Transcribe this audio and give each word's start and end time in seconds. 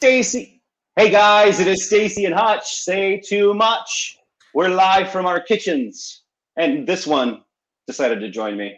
Staci. 0.00 0.60
Hey 0.94 1.10
guys, 1.10 1.58
it 1.58 1.66
is 1.66 1.90
Staci 1.90 2.24
and 2.24 2.34
Hutch. 2.34 2.82
Say 2.82 3.20
too 3.20 3.52
much. 3.52 4.16
We're 4.54 4.68
live 4.68 5.10
from 5.10 5.26
our 5.26 5.40
kitchens, 5.40 6.22
and 6.56 6.86
this 6.86 7.04
one 7.04 7.42
decided 7.88 8.20
to 8.20 8.30
join 8.30 8.56
me. 8.56 8.76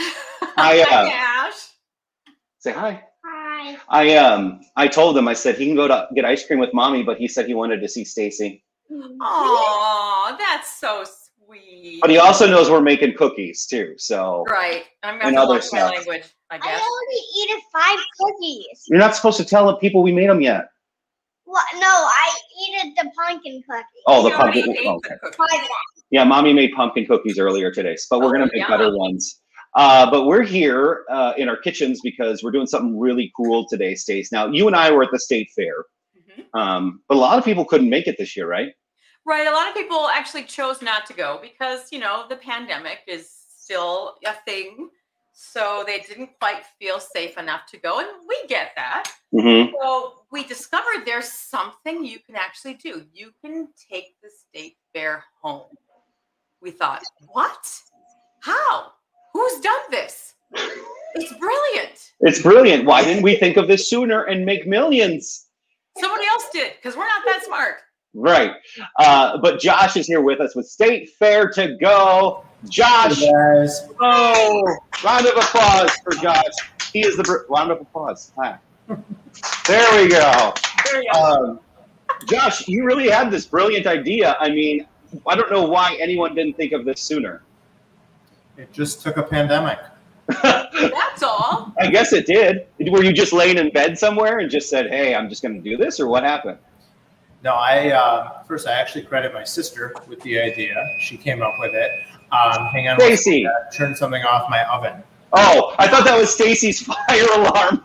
I 0.00 0.80
uh, 0.90 1.10
Hi, 1.10 1.46
Ash. 1.46 1.54
say 2.58 2.72
hi. 2.72 3.04
Hi. 3.22 3.76
I 3.90 4.16
um 4.16 4.62
I 4.76 4.88
told 4.88 5.16
him 5.18 5.28
I 5.28 5.34
said 5.34 5.56
he 5.56 5.66
can 5.66 5.76
go 5.76 5.88
to 5.88 6.08
get 6.14 6.24
ice 6.24 6.46
cream 6.46 6.58
with 6.58 6.72
mommy, 6.72 7.02
but 7.02 7.18
he 7.18 7.28
said 7.28 7.46
he 7.46 7.52
wanted 7.52 7.80
to 7.82 7.88
see 7.88 8.04
Staci. 8.04 8.62
Oh, 8.90 10.34
that's 10.38 10.80
so 10.80 11.04
sweet. 11.82 12.00
But 12.00 12.10
he 12.10 12.18
also 12.18 12.46
knows 12.48 12.70
we're 12.70 12.80
making 12.80 13.14
cookies 13.16 13.66
too. 13.66 13.94
So 13.98 14.44
right. 14.48 14.84
I'm 15.02 15.14
And 15.14 15.22
going 15.22 15.34
to 15.34 15.40
other 15.40 15.54
watch 15.54 15.62
my 15.72 15.78
stuff. 15.78 15.90
language, 15.96 16.24
I 16.50 16.54
I 16.56 16.58
guess. 16.58 16.80
already 16.80 17.20
eaten 17.38 17.60
five 17.72 17.98
cookies. 18.20 18.84
you're 18.88 18.98
not 18.98 19.14
supposed 19.16 19.36
to 19.38 19.44
tell 19.44 19.66
the 19.66 19.76
people 19.76 20.02
we 20.02 20.12
made 20.12 20.28
them 20.30 20.40
yet. 20.40 20.66
What? 21.44 21.64
No, 21.74 21.86
I 21.86 22.34
eaten 22.66 22.94
the 22.96 23.10
pumpkin 23.16 23.62
cookie. 23.68 23.84
Oh, 24.06 24.22
the 24.22 24.30
You 24.30 24.34
pumpkin. 24.36 24.70
ate 24.70 24.86
oh, 24.86 25.00
the 25.02 25.08
okay. 25.08 25.14
cookie. 25.22 25.36
Five. 25.36 25.68
Yeah, 26.10 26.24
mommy 26.24 26.52
made 26.52 26.72
pumpkin 26.74 27.04
cookies 27.06 27.38
earlier 27.38 27.70
today, 27.70 27.96
but 28.10 28.20
we're 28.20 28.28
Oh, 28.28 28.32
gonna 28.32 28.44
make 28.46 28.56
yum. 28.56 28.70
better 28.70 28.96
ones. 28.96 29.40
Uh, 29.74 30.10
but 30.10 30.26
we're 30.26 30.42
here 30.42 31.04
uh, 31.10 31.32
in 31.38 31.48
our 31.48 31.56
kitchens 31.56 32.00
because 32.04 32.42
we're 32.42 32.50
doing 32.50 32.66
something 32.66 32.98
really 32.98 33.32
cool 33.36 33.66
today, 33.68 33.94
Stace. 33.94 34.30
Now, 34.30 34.46
you 34.46 34.66
and 34.66 34.76
I 34.76 34.90
were 34.90 35.02
at 35.02 35.10
the 35.10 35.18
state 35.18 35.48
fair, 35.56 35.86
Mhm. 36.18 36.58
um, 36.58 37.02
but 37.08 37.16
a 37.16 37.18
lot 37.18 37.38
of 37.38 37.44
people 37.44 37.64
couldn't 37.64 37.88
make 37.88 38.06
it 38.06 38.16
this 38.18 38.36
year, 38.36 38.46
right? 38.46 38.72
Right. 39.24 39.46
A 39.46 39.50
lot 39.50 39.68
of 39.68 39.74
people 39.74 40.08
actually 40.08 40.44
chose 40.44 40.82
not 40.82 41.06
to 41.06 41.14
go 41.14 41.38
because, 41.40 41.92
you 41.92 41.98
know, 41.98 42.24
the 42.28 42.36
pandemic 42.36 43.00
is 43.06 43.30
still 43.56 44.16
a 44.26 44.34
thing. 44.44 44.90
So 45.34 45.82
they 45.86 46.00
didn't 46.00 46.30
quite 46.38 46.62
feel 46.78 47.00
safe 47.00 47.38
enough 47.38 47.66
to 47.70 47.78
go. 47.78 48.00
And 48.00 48.08
we 48.28 48.36
get 48.48 48.72
that. 48.76 49.10
Mm-hmm. 49.32 49.74
So 49.80 50.24
we 50.30 50.44
discovered 50.44 51.06
there's 51.06 51.32
something 51.32 52.04
you 52.04 52.18
can 52.18 52.36
actually 52.36 52.74
do. 52.74 53.06
You 53.12 53.32
can 53.42 53.68
take 53.90 54.16
the 54.22 54.28
state 54.28 54.76
fair 54.92 55.24
home. 55.40 55.68
We 56.60 56.70
thought, 56.70 57.02
what? 57.28 57.80
How? 58.40 58.92
Who's 59.32 59.60
done 59.60 59.80
this? 59.90 60.34
It's 61.14 61.32
brilliant. 61.38 62.12
It's 62.20 62.42
brilliant. 62.42 62.84
Why 62.84 63.02
didn't 63.02 63.22
we 63.22 63.36
think 63.36 63.56
of 63.56 63.68
this 63.68 63.88
sooner 63.88 64.24
and 64.24 64.44
make 64.44 64.66
millions? 64.66 65.46
Somebody 65.98 66.24
else 66.26 66.48
did 66.52 66.74
because 66.76 66.96
we're 66.96 67.06
not 67.06 67.22
that 67.26 67.42
smart. 67.44 67.76
Right. 68.14 68.52
Uh, 68.98 69.38
but 69.38 69.60
Josh 69.60 69.96
is 69.96 70.06
here 70.06 70.20
with 70.20 70.40
us 70.40 70.54
with 70.54 70.66
State 70.68 71.10
Fair 71.10 71.48
to 71.50 71.76
go. 71.76 72.44
Josh, 72.68 73.18
Hey 73.18 73.32
guys. 73.32 73.88
oh, 74.00 74.76
round 75.02 75.26
of 75.26 75.36
applause 75.36 75.90
for 76.04 76.12
Josh. 76.12 76.52
He 76.92 77.00
is 77.04 77.16
the 77.16 77.44
round 77.48 77.72
of 77.72 77.80
applause. 77.80 78.30
Hi. 78.38 78.56
There 79.66 80.02
we 80.02 80.08
go. 80.08 80.52
There 80.84 81.02
you 81.02 81.12
go. 81.12 81.20
Um, 81.20 81.60
Josh, 82.28 82.68
you 82.68 82.84
really 82.84 83.08
had 83.08 83.30
this 83.30 83.46
brilliant 83.46 83.86
idea. 83.86 84.36
I 84.38 84.50
mean, 84.50 84.86
I 85.26 85.34
don't 85.34 85.50
know 85.50 85.64
why 85.64 85.96
anyone 86.00 86.34
didn't 86.34 86.56
think 86.56 86.72
of 86.72 86.84
this 86.84 87.00
sooner. 87.00 87.42
It 88.56 88.72
just 88.72 89.02
took 89.02 89.16
a 89.16 89.22
pandemic. 89.22 89.78
That's 90.42 91.22
all. 91.22 91.72
I 91.80 91.88
guess 91.90 92.12
it 92.12 92.26
did. 92.26 92.66
Were 92.92 93.02
you 93.02 93.12
just 93.12 93.32
laying 93.32 93.58
in 93.58 93.70
bed 93.70 93.98
somewhere 93.98 94.38
and 94.38 94.50
just 94.50 94.68
said, 94.70 94.88
"Hey, 94.88 95.14
I'm 95.14 95.28
just 95.28 95.42
going 95.42 95.60
to 95.60 95.68
do 95.68 95.76
this," 95.76 95.98
or 95.98 96.06
what 96.06 96.22
happened? 96.22 96.58
No, 97.42 97.54
I 97.54 97.90
uh, 97.90 98.42
first 98.44 98.68
I 98.68 98.72
actually 98.72 99.02
credit 99.02 99.34
my 99.34 99.44
sister 99.44 99.94
with 100.08 100.20
the 100.22 100.38
idea. 100.40 100.74
She 101.00 101.16
came 101.16 101.42
up 101.42 101.54
with 101.58 101.74
it. 101.74 101.90
Um, 102.30 102.66
hang 102.66 102.88
on, 102.88 102.96
one 102.98 103.10
Staci. 103.12 103.46
turn 103.74 103.94
something 103.94 104.22
off 104.22 104.48
my 104.48 104.64
oven. 104.64 105.02
Oh, 105.32 105.74
I 105.78 105.88
thought 105.88 106.04
that 106.04 106.16
was 106.16 106.34
Staci's 106.36 106.80
fire 106.82 107.26
alarm. 107.34 107.84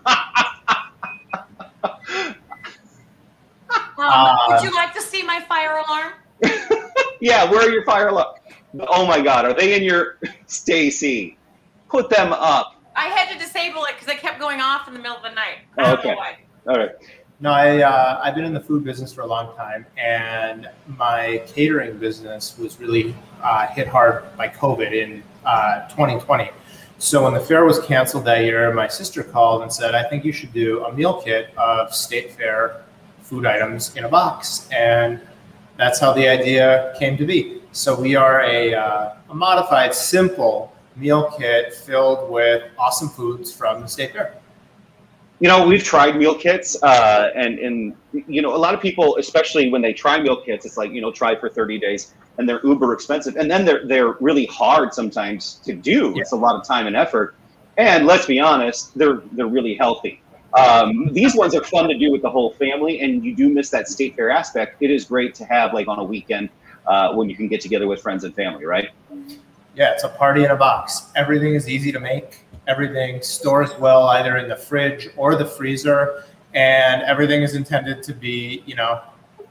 Um, 4.00 4.06
Uh, 4.10 4.36
would 4.50 4.62
you 4.64 4.72
like 4.76 4.94
to 4.94 5.02
see 5.02 5.24
my 5.24 5.40
fire 5.50 5.78
alarm? 5.88 6.14
yeah, 7.20 7.50
where 7.50 7.68
are 7.68 7.72
your 7.72 7.84
fire 7.84 8.10
alarm? 8.10 8.36
Oh 8.90 9.08
my 9.08 9.22
God, 9.22 9.46
are 9.46 9.54
they 9.54 9.76
in 9.76 9.82
your 9.84 10.18
Staci? 10.48 11.36
Put 11.90 12.10
them 12.10 12.32
up. 12.32 12.76
I 12.96 13.06
had 13.08 13.32
to 13.34 13.40
disable 13.40 13.86
it 13.86 13.96
because 14.00 14.08
it 14.14 14.20
kept 14.22 14.40
going 14.40 14.62
off 14.62 14.88
in 14.88 14.94
the 14.94 15.00
middle 15.00 15.18
of 15.18 15.24
the 15.24 15.32
night. 15.32 15.60
Oh, 15.78 15.84
I 15.84 15.86
don't 15.88 16.00
okay. 16.00 16.10
know 16.12 16.16
why. 16.16 16.38
All 16.68 16.78
right. 16.78 16.92
No, 17.40 17.52
I 17.52 17.84
uh, 17.84 18.20
I've 18.24 18.34
been 18.34 18.46
in 18.46 18.54
the 18.54 18.60
food 18.60 18.84
business 18.84 19.14
for 19.14 19.22
a 19.22 19.28
long 19.28 19.56
time, 19.56 19.86
and 19.96 20.68
my 20.88 21.44
catering 21.46 22.00
business 22.00 22.58
was 22.58 22.80
really 22.80 23.16
uh, 23.44 23.68
hit 23.68 23.88
hard 23.88 24.36
by 24.36 24.48
COVID 24.48 24.92
in 24.92 25.22
uh, 25.46 25.88
2020. 25.90 26.50
So 26.98 27.24
when 27.24 27.36
the 27.36 27.40
fair 27.40 27.64
was 27.64 27.80
canceled 27.82 28.26
that 28.26 28.44
year, 28.44 28.74
my 28.74 28.88
sister 28.88 29.22
called 29.22 29.62
and 29.62 29.72
said, 29.72 29.94
"I 29.94 30.10
think 30.10 30.26
you 30.26 30.32
should 30.32 30.52
do 30.52 30.84
a 30.86 30.92
meal 30.92 31.22
kit 31.22 31.54
of 31.58 31.94
state 31.94 32.32
fair 32.32 32.82
food 33.22 33.46
items 33.46 33.96
in 33.96 34.06
a 34.06 34.10
box," 34.10 34.68
and 34.72 35.22
that's 35.78 36.00
how 36.00 36.14
the 36.14 36.28
idea 36.28 36.96
came 36.98 37.18
to 37.18 37.26
be. 37.26 37.62
So 37.72 37.94
we 38.00 38.16
are 38.16 38.42
a, 38.42 38.74
uh, 38.74 39.14
a 39.30 39.36
modified, 39.36 39.94
simple 39.94 40.74
meal 40.96 41.32
kit 41.38 41.76
filled 41.76 42.32
with 42.32 42.64
awesome 42.80 43.10
foods 43.10 43.54
from 43.54 43.82
the 43.82 43.88
state 43.88 44.14
fair. 44.14 44.34
You 45.40 45.48
know, 45.48 45.68
we've 45.68 45.84
tried 45.84 46.18
meal 46.18 46.34
kits, 46.36 46.82
uh, 46.82 47.32
and 47.36 47.60
and 47.60 47.96
you 48.28 48.42
know, 48.42 48.56
a 48.56 48.58
lot 48.58 48.74
of 48.74 48.82
people, 48.82 49.18
especially 49.18 49.70
when 49.70 49.82
they 49.82 49.94
try 49.94 50.20
meal 50.20 50.42
kits, 50.42 50.66
it's 50.66 50.78
like 50.78 50.92
you 50.92 51.02
know, 51.02 51.12
try 51.12 51.36
for 51.36 51.48
thirty 51.48 51.78
days, 51.78 52.14
and 52.38 52.50
they're 52.50 52.62
uber 52.66 52.92
expensive, 52.94 53.36
and 53.36 53.50
then 53.50 53.64
they're 53.64 53.86
they're 53.86 54.14
really 54.20 54.48
hard 54.48 54.94
sometimes 54.94 55.56
to 55.66 55.74
do. 55.74 56.18
It's 56.18 56.32
a 56.32 56.36
lot 56.36 56.56
of 56.56 56.66
time 56.66 56.88
and 56.88 56.96
effort, 56.96 57.36
and 57.78 58.08
let's 58.08 58.26
be 58.26 58.40
honest, 58.40 58.98
they're 58.98 59.22
they're 59.34 59.48
really 59.48 59.76
healthy. 59.76 60.22
Um, 60.58 61.14
these 61.14 61.36
ones 61.36 61.54
are 61.54 61.64
fun 61.64 61.88
to 61.90 61.98
do 61.98 62.12
with 62.12 62.24
the 62.24 62.30
whole 62.30 62.54
family, 62.54 63.02
and 63.02 63.24
you 63.24 63.36
do 63.36 63.50
miss 63.50 63.70
that 63.70 63.88
state 63.88 64.16
fair 64.16 64.32
aspect. 64.32 64.78
It 64.82 64.90
is 64.90 65.06
great 65.06 65.36
to 65.36 65.46
have 65.46 65.74
like 65.74 65.88
on 65.88 66.00
a 66.00 66.04
weekend 66.04 66.50
uh, 66.88 67.14
when 67.14 67.30
you 67.30 67.36
can 67.36 67.48
get 67.48 67.62
together 67.62 67.86
with 67.88 68.02
friends 68.02 68.24
and 68.24 68.34
family, 68.34 68.66
right? 68.66 68.90
Yeah, 69.78 69.92
it's 69.92 70.04
a 70.04 70.10
party 70.10 70.44
in 70.44 70.50
a 70.50 70.56
box. 70.56 71.12
Everything 71.16 71.54
is 71.54 71.70
easy 71.70 71.92
to 71.92 72.00
make. 72.00 72.40
Everything 72.68 73.22
stores 73.22 73.70
well 73.78 74.08
either 74.08 74.38
in 74.38 74.50
the 74.50 74.56
fridge 74.56 75.10
or 75.16 75.36
the 75.36 75.46
freezer, 75.46 76.24
and 76.56 77.04
everything 77.04 77.44
is 77.44 77.54
intended 77.54 78.02
to 78.02 78.14
be, 78.14 78.64
you 78.66 78.74
know, 78.74 79.00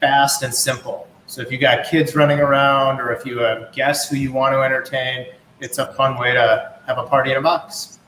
fast 0.00 0.42
and 0.42 0.52
simple. 0.52 1.06
So 1.28 1.42
if 1.42 1.52
you 1.52 1.58
got 1.58 1.86
kids 1.86 2.16
running 2.16 2.40
around 2.40 3.00
or 3.00 3.12
if 3.12 3.24
you 3.24 3.38
have 3.38 3.72
guests 3.72 4.10
who 4.10 4.16
you 4.16 4.32
want 4.32 4.52
to 4.52 4.62
entertain, 4.62 5.28
it's 5.60 5.78
a 5.78 5.92
fun 5.94 6.18
way 6.18 6.34
to 6.34 6.72
have 6.88 6.98
a 6.98 7.04
party 7.04 7.30
in 7.30 7.36
a 7.36 7.40
box. 7.40 8.00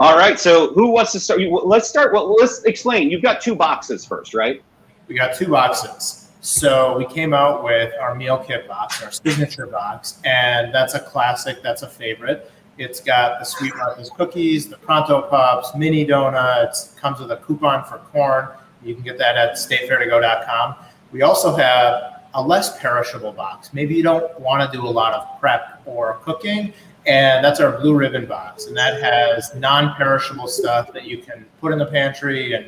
All 0.00 0.16
right. 0.16 0.40
So 0.40 0.72
who 0.72 0.88
wants 0.88 1.12
to 1.12 1.20
start? 1.20 1.40
Let's 1.42 1.88
start. 1.88 2.14
Well, 2.14 2.34
let's 2.36 2.64
explain. 2.64 3.10
You've 3.10 3.22
got 3.22 3.42
two 3.42 3.54
boxes 3.54 4.02
first, 4.02 4.32
right? 4.32 4.62
We 5.08 5.14
got 5.14 5.34
two 5.34 5.48
boxes. 5.48 6.27
So 6.40 6.96
we 6.96 7.04
came 7.06 7.34
out 7.34 7.64
with 7.64 7.92
our 8.00 8.14
meal 8.14 8.38
kit 8.38 8.68
box, 8.68 9.02
our 9.02 9.10
signature 9.10 9.66
box, 9.66 10.20
and 10.24 10.72
that's 10.72 10.94
a 10.94 11.00
classic, 11.00 11.62
that's 11.62 11.82
a 11.82 11.88
favorite. 11.88 12.52
It's 12.78 13.00
got 13.00 13.40
the 13.40 13.44
Sweet 13.44 13.74
Martha's 13.76 14.08
cookies, 14.10 14.68
the 14.68 14.76
Pronto 14.76 15.22
Pups, 15.22 15.74
mini 15.74 16.04
donuts, 16.04 16.94
comes 17.00 17.18
with 17.18 17.32
a 17.32 17.38
coupon 17.38 17.84
for 17.84 17.98
corn. 18.12 18.50
You 18.84 18.94
can 18.94 19.02
get 19.02 19.18
that 19.18 19.36
at 19.36 19.54
statefairtogo.com. 19.54 20.76
We 21.10 21.22
also 21.22 21.56
have 21.56 22.22
a 22.34 22.42
less 22.42 22.78
perishable 22.78 23.32
box. 23.32 23.74
Maybe 23.74 23.96
you 23.96 24.04
don't 24.04 24.38
want 24.38 24.70
to 24.70 24.76
do 24.76 24.86
a 24.86 24.88
lot 24.88 25.14
of 25.14 25.40
prep 25.40 25.82
or 25.86 26.20
cooking, 26.22 26.72
and 27.06 27.44
that's 27.44 27.58
our 27.58 27.80
blue 27.80 27.94
ribbon 27.94 28.26
box. 28.26 28.66
And 28.66 28.76
that 28.76 29.02
has 29.02 29.52
non 29.56 29.94
perishable 29.96 30.46
stuff 30.46 30.92
that 30.92 31.04
you 31.04 31.18
can 31.18 31.46
put 31.60 31.72
in 31.72 31.78
the 31.78 31.86
pantry 31.86 32.52
and 32.52 32.66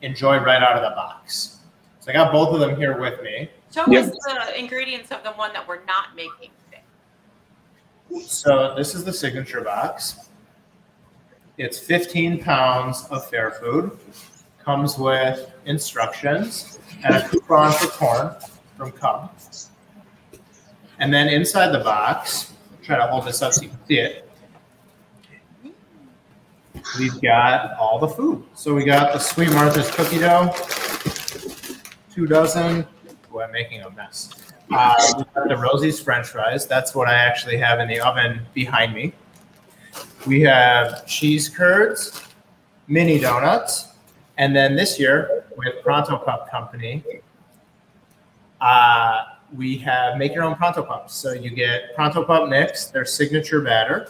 enjoy 0.00 0.38
right 0.38 0.62
out 0.62 0.76
of 0.76 0.82
the 0.82 0.96
box. 0.96 1.58
So 2.02 2.10
I 2.10 2.14
got 2.14 2.32
both 2.32 2.52
of 2.52 2.58
them 2.58 2.74
here 2.76 2.98
with 3.00 3.22
me. 3.22 3.48
Show 3.72 3.84
Yep. 3.86 4.04
us 4.12 4.16
the 4.26 4.58
ingredients 4.58 5.12
of 5.12 5.22
the 5.22 5.30
one 5.32 5.52
that 5.52 5.66
we're 5.68 5.84
not 5.84 6.16
making 6.16 6.50
today. 6.64 6.82
So 8.26 8.74
this 8.74 8.96
is 8.96 9.04
the 9.04 9.12
signature 9.12 9.60
box. 9.60 10.16
It's 11.58 11.78
15 11.78 12.42
pounds 12.42 13.06
of 13.12 13.30
fair 13.30 13.52
food. 13.52 13.96
Comes 14.64 14.98
with 14.98 15.48
instructions 15.64 16.80
and 17.04 17.14
a 17.14 17.28
coupon 17.28 17.70
for 17.72 17.86
corn 17.86 18.34
from 18.76 18.90
Cub. 18.90 19.30
And 20.98 21.14
then 21.14 21.28
inside 21.28 21.70
the 21.70 21.84
box, 21.84 22.52
try 22.82 22.96
to 22.96 23.06
hold 23.06 23.26
this 23.26 23.42
up 23.42 23.52
so 23.52 23.62
you 23.62 23.68
can 23.68 23.78
see 23.86 23.98
it. 23.98 24.28
We've 26.98 27.20
got 27.22 27.76
all 27.78 28.00
the 28.00 28.08
food. 28.08 28.44
So 28.54 28.74
we 28.74 28.84
got 28.84 29.12
the 29.12 29.20
Sweet 29.20 29.50
Martha's 29.52 29.88
cookie 29.90 30.18
dough, 30.18 30.52
two 32.14 32.26
dozen. 32.26 32.86
Boy, 33.30 33.44
I'm 33.44 33.52
making 33.52 33.82
a 33.82 33.90
mess. 33.90 34.30
Uh, 34.70 34.94
we 35.18 35.24
got 35.34 35.48
the 35.48 35.56
Rosie's 35.56 36.00
French 36.00 36.28
fries. 36.28 36.66
That's 36.66 36.94
what 36.94 37.08
I 37.08 37.14
actually 37.14 37.56
have 37.58 37.80
in 37.80 37.88
the 37.88 38.00
oven 38.00 38.40
behind 38.54 38.94
me. 38.94 39.12
We 40.26 40.40
have 40.42 41.06
cheese 41.06 41.48
curds, 41.48 42.22
mini 42.88 43.18
donuts, 43.18 43.88
and 44.38 44.54
then 44.54 44.76
this 44.76 44.98
year 44.98 45.44
with 45.56 45.82
Pronto 45.82 46.16
Pup 46.18 46.50
Company, 46.50 47.02
uh, 48.60 49.24
we 49.54 49.76
have 49.78 50.16
make 50.16 50.34
your 50.34 50.44
own 50.44 50.54
Pronto 50.54 50.82
Pups. 50.82 51.14
So 51.14 51.32
you 51.32 51.50
get 51.50 51.94
Pronto 51.94 52.24
Pup 52.24 52.48
mix, 52.48 52.86
their 52.86 53.04
signature 53.04 53.60
batter. 53.60 54.08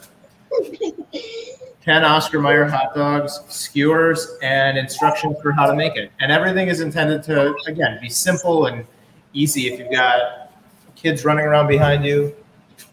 10 1.85 2.05
Oscar 2.05 2.41
Mayer 2.41 2.65
hot 2.65 2.95
dogs, 2.95 3.41
skewers, 3.49 4.37
and 4.43 4.79
instructions 4.79 5.37
for 5.43 5.51
how 5.53 5.67
to 5.67 5.75
make 5.75 5.97
it. 5.97 6.13
And 6.21 6.31
everything 6.31 6.69
is 6.69 6.81
intended 6.81 7.23
to, 7.25 7.55
again, 7.67 7.99
be 8.01 8.09
simple 8.09 8.67
and 8.67 8.87
easy 9.33 9.73
if 9.73 9.81
you've 9.81 9.91
got 9.91 10.53
kids 10.95 11.25
running 11.25 11.45
around 11.45 11.67
behind 11.67 12.05
you, 12.05 12.35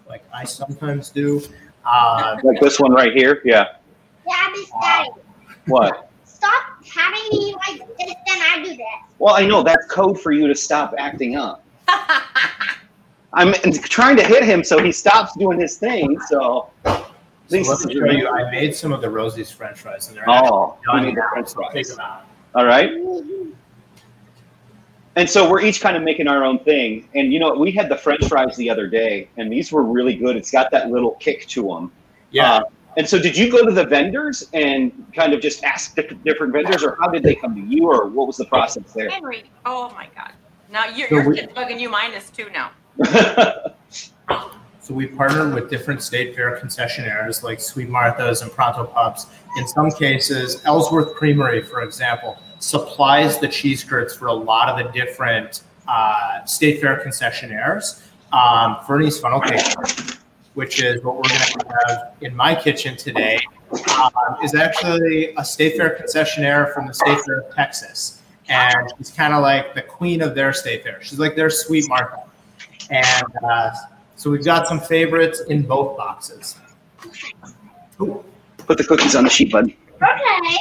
like 0.08 0.24
I 0.34 0.44
sometimes 0.44 1.10
do. 1.10 1.42
Uh, 1.86 2.38
Like 2.44 2.60
this 2.60 2.80
one 2.80 2.92
right 2.92 3.14
here. 3.14 3.42
Yeah. 3.46 3.66
Daddy, 4.28 4.66
Daddy, 4.82 5.10
What? 5.68 6.10
stop 6.26 6.64
having 6.92 7.22
me 7.32 7.56
like 7.68 7.80
this, 7.98 8.14
then 8.28 8.40
I 8.42 8.62
do 8.64 8.76
that. 8.76 9.04
Well, 9.20 9.36
I 9.36 9.46
know 9.46 9.62
that's 9.62 9.86
code 9.88 10.20
for 10.20 10.32
you 10.32 10.48
to 10.48 10.56
stop 10.56 10.96
acting 10.98 11.36
up. 11.36 11.64
I'm 13.34 13.54
trying 13.74 14.16
to 14.18 14.24
hit 14.24 14.44
him 14.44 14.64
so 14.64 14.82
he 14.84 14.92
stops 14.92 15.36
doing 15.38 15.60
his 15.60 15.78
thing. 15.78 16.20
So. 16.22 16.70
So 17.50 17.58
let 17.58 17.86
me 17.86 17.94
show 17.96 18.06
you, 18.06 18.28
I 18.30 18.50
made 18.52 18.76
some 18.76 18.92
of 18.92 19.02
the 19.02 19.10
Rosie's 19.10 19.50
French 19.52 19.80
fries, 19.80 20.08
and 20.08 20.18
they're 20.18 20.30
Oh, 20.30 20.78
actually 20.78 21.00
you 21.00 21.06
made 21.08 21.16
the 21.16 21.22
done. 21.22 21.30
French 21.32 21.48
So 21.50 21.62
Take 21.64 21.72
fries. 21.72 21.90
them 21.90 22.00
out. 22.00 22.26
All 22.56 22.66
right. 22.66 22.92
And 25.16 25.30
so 25.30 25.50
we're 25.50 25.62
each 25.62 25.82
kind 25.82 25.98
of 25.98 26.04
making 26.04 26.28
our 26.28 26.44
own 26.46 26.60
thing. 26.60 27.10
And 27.16 27.34
you 27.34 27.40
know, 27.40 27.54
we 27.54 27.72
had 27.72 27.90
the 27.90 27.98
French 27.98 28.26
fries 28.28 28.56
the 28.56 28.70
other 28.70 28.88
day, 28.88 29.30
and 29.38 29.52
these 29.52 29.72
were 29.72 29.84
really 29.84 30.16
good. 30.16 30.36
It's 30.38 30.52
got 30.52 30.72
that 30.72 30.90
little 30.90 31.12
kick 31.16 31.48
to 31.48 31.64
them. 31.64 31.92
Yeah. 32.32 32.54
Uh, 32.58 32.64
and 32.98 33.08
so, 33.08 33.20
did 33.20 33.38
you 33.38 33.52
go 33.52 33.66
to 33.66 33.72
the 33.72 33.86
vendors 33.86 34.48
and 34.54 34.92
kind 35.16 35.34
of 35.34 35.42
just 35.42 35.64
ask 35.64 35.96
the 35.96 36.04
different 36.04 36.54
vendors, 36.54 36.84
or 36.84 36.98
how 37.00 37.08
did 37.10 37.24
they 37.24 37.36
come 37.36 37.56
to 37.56 37.62
you, 37.62 37.88
or 37.90 38.08
what 38.08 38.28
was 38.28 38.38
the 38.38 38.46
process 38.46 38.94
there? 38.94 39.10
Henry, 39.10 39.44
oh 39.66 39.90
my 39.92 40.08
God. 40.16 40.32
Now 40.72 40.86
your, 40.88 41.08
So 41.10 41.16
your 41.16 41.30
we- 41.30 41.36
kid's 41.38 41.54
bugging 41.54 41.80
you, 41.80 41.90
two 42.36 42.50
now. 42.52 42.72
So 44.90 44.96
we 44.96 45.06
partner 45.06 45.54
with 45.54 45.70
different 45.70 46.02
state 46.02 46.36
fair 46.36 46.60
concessionaires 46.60 47.44
like 47.44 47.62
Sweet 47.62 47.90
Martha's 47.90 48.42
and 48.42 48.52
Pronto 48.52 48.86
Pups. 48.86 49.28
In 49.58 49.68
some 49.68 49.92
cases, 49.92 50.64
Ellsworth 50.66 51.14
Creamery, 51.14 51.62
for 51.62 51.84
example, 51.84 52.40
supplies 52.58 53.38
the 53.38 53.48
cheese 53.48 53.84
curds 53.84 54.16
for 54.16 54.30
a 54.30 54.34
lot 54.34 54.68
of 54.68 54.84
the 54.84 54.92
different 54.92 55.62
uh, 55.88 56.44
state 56.46 56.82
fair 56.82 57.04
concessionaires. 57.06 58.02
Um, 58.34 58.78
Fernie's 58.88 59.20
Funnel 59.20 59.42
Cake, 59.42 59.62
which 60.56 60.82
is 60.82 61.04
what 61.04 61.18
we're 61.18 61.30
going 61.30 61.40
to 61.40 61.66
have 61.86 62.14
in 62.22 62.36
my 62.36 62.56
kitchen 62.56 62.98
today, 62.98 63.40
um, 63.72 64.38
is 64.44 64.56
actually 64.56 65.36
a 65.38 65.46
state 65.46 65.78
fair 65.78 66.00
concessionaire 66.02 66.74
from 66.74 66.88
the 66.88 66.96
state 66.96 67.20
fair 67.28 67.42
of 67.42 67.54
Texas. 67.54 68.24
And 68.48 68.92
she's 68.98 69.12
kind 69.12 69.36
of 69.36 69.44
like 69.44 69.76
the 69.76 69.84
queen 69.84 70.24
of 70.24 70.34
their 70.34 70.52
state 70.52 70.82
fair. 70.82 71.00
She's 71.04 71.20
like 71.20 71.36
their 71.36 71.52
Sweet 71.52 71.88
Martha. 71.88 72.24
And 72.90 73.24
uh, 73.44 73.70
so 74.20 74.30
we've 74.30 74.44
got 74.44 74.68
some 74.68 74.82
favorites 74.82 75.40
in 75.48 75.62
both 75.62 75.96
boxes. 75.96 76.56
Ooh, 78.02 78.22
Put 78.58 78.78
the 78.78 78.84
cookies 78.84 79.16
on 79.16 79.24
the 79.24 79.30
sheet, 79.30 79.50
bud. 79.50 79.74
Okay. 79.96 80.58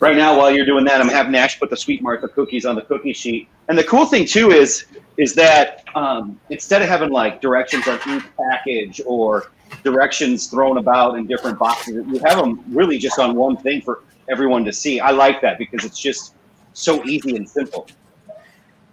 Right 0.00 0.16
now, 0.16 0.36
while 0.36 0.50
you're 0.50 0.66
doing 0.66 0.84
that, 0.86 1.00
I'm 1.00 1.08
having 1.08 1.30
Nash 1.30 1.60
put 1.60 1.70
the 1.70 1.76
Sweet 1.76 2.02
Martha 2.02 2.26
cookies 2.26 2.66
on 2.66 2.74
the 2.74 2.82
cookie 2.82 3.12
sheet. 3.12 3.48
And 3.68 3.78
the 3.78 3.84
cool 3.84 4.06
thing 4.06 4.26
too 4.26 4.50
is, 4.50 4.86
is 5.18 5.34
that 5.36 5.84
um, 5.94 6.40
instead 6.50 6.82
of 6.82 6.88
having 6.88 7.10
like 7.10 7.40
directions 7.40 7.86
on 7.86 8.00
each 8.08 8.24
package 8.36 9.00
or 9.06 9.52
directions 9.84 10.48
thrown 10.48 10.78
about 10.78 11.16
in 11.16 11.28
different 11.28 11.60
boxes, 11.60 12.04
you 12.08 12.18
have 12.24 12.38
them 12.38 12.64
really 12.70 12.98
just 12.98 13.20
on 13.20 13.36
one 13.36 13.56
thing 13.56 13.82
for 13.82 14.02
everyone 14.28 14.64
to 14.64 14.72
see. 14.72 14.98
I 14.98 15.12
like 15.12 15.40
that 15.42 15.58
because 15.58 15.84
it's 15.84 15.98
just 16.00 16.34
so 16.72 17.04
easy 17.04 17.36
and 17.36 17.48
simple. 17.48 17.86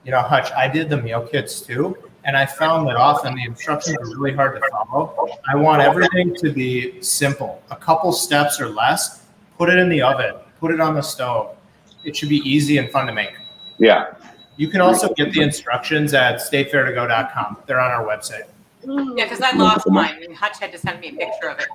you 0.04 0.12
know, 0.12 0.22
Hutch, 0.22 0.52
I 0.52 0.68
did 0.68 0.88
the 0.90 1.02
meal 1.02 1.22
kits 1.26 1.62
too, 1.62 1.98
and 2.28 2.36
I 2.36 2.46
found 2.46 2.88
that 2.90 2.98
often 2.98 3.36
the 3.36 3.44
instructions 3.46 3.98
are 3.98 4.18
really 4.18 4.36
hard 4.36 4.62
to 4.62 4.70
follow. 4.70 5.30
I 5.50 5.56
want 5.56 5.82
everything 5.82 6.36
to 6.36 6.52
be 6.52 7.02
simple, 7.02 7.64
a 7.72 7.76
couple 7.76 8.12
steps 8.12 8.60
or 8.60 8.68
less. 8.68 9.24
Put 9.58 9.70
it 9.70 9.80
in 9.80 9.88
the 9.88 10.02
oven, 10.02 10.36
put 10.60 10.72
it 10.72 10.82
on 10.82 10.94
the 10.94 11.02
stove. 11.02 11.56
It 12.04 12.16
should 12.16 12.30
be 12.30 12.38
easy 12.40 12.78
and 12.78 12.92
fun 12.92 13.08
to 13.08 13.14
make. 13.14 13.32
Yeah. 13.80 14.14
You 14.58 14.68
can 14.68 14.82
also 14.82 15.14
get 15.14 15.32
the 15.32 15.42
instructions 15.42 16.14
at 16.14 16.36
statefairtogo.com. 16.36 17.58
They're 17.66 17.80
on 17.80 17.92
our 17.92 18.06
website. 18.06 18.44
Yeah, 18.84 19.24
because 19.24 19.42
I 19.42 19.52
lost 19.52 19.88
mine 19.90 20.22
and 20.24 20.36
Hutch 20.36 20.60
had 20.60 20.72
to 20.74 20.78
send 20.78 21.00
me 21.00 21.10
a 21.10 21.14
picture 21.14 21.50
of 21.50 21.60
it. 21.60 21.68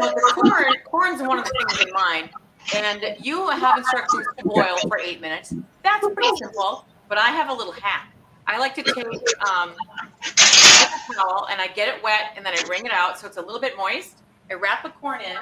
Well, 0.00 0.14
corn, 0.32 0.74
corn's 0.84 1.22
one 1.22 1.38
of 1.38 1.44
the 1.44 1.50
things 1.50 1.86
in 1.86 1.92
mine. 1.92 2.30
And 2.74 3.16
you 3.20 3.48
have 3.48 3.78
instructions 3.78 4.26
to 4.38 4.44
boil 4.44 4.76
for 4.88 4.98
eight 4.98 5.20
minutes. 5.20 5.54
That's 5.82 6.06
pretty 6.06 6.36
simple, 6.36 6.86
but 7.08 7.18
I 7.18 7.30
have 7.30 7.50
a 7.50 7.52
little 7.52 7.72
hack. 7.72 8.12
I 8.48 8.58
like 8.58 8.74
to 8.76 8.82
take 8.82 9.06
um, 9.46 9.74
a 10.22 11.14
towel 11.14 11.46
and 11.50 11.60
I 11.60 11.68
get 11.74 11.94
it 11.94 12.02
wet 12.02 12.32
and 12.34 12.44
then 12.44 12.54
I 12.54 12.66
wring 12.68 12.86
it 12.86 12.92
out 12.92 13.18
so 13.18 13.26
it's 13.26 13.36
a 13.36 13.42
little 13.42 13.60
bit 13.60 13.76
moist. 13.76 14.16
I 14.50 14.54
wrap 14.54 14.82
the 14.82 14.88
corn 14.88 15.20
in. 15.20 15.36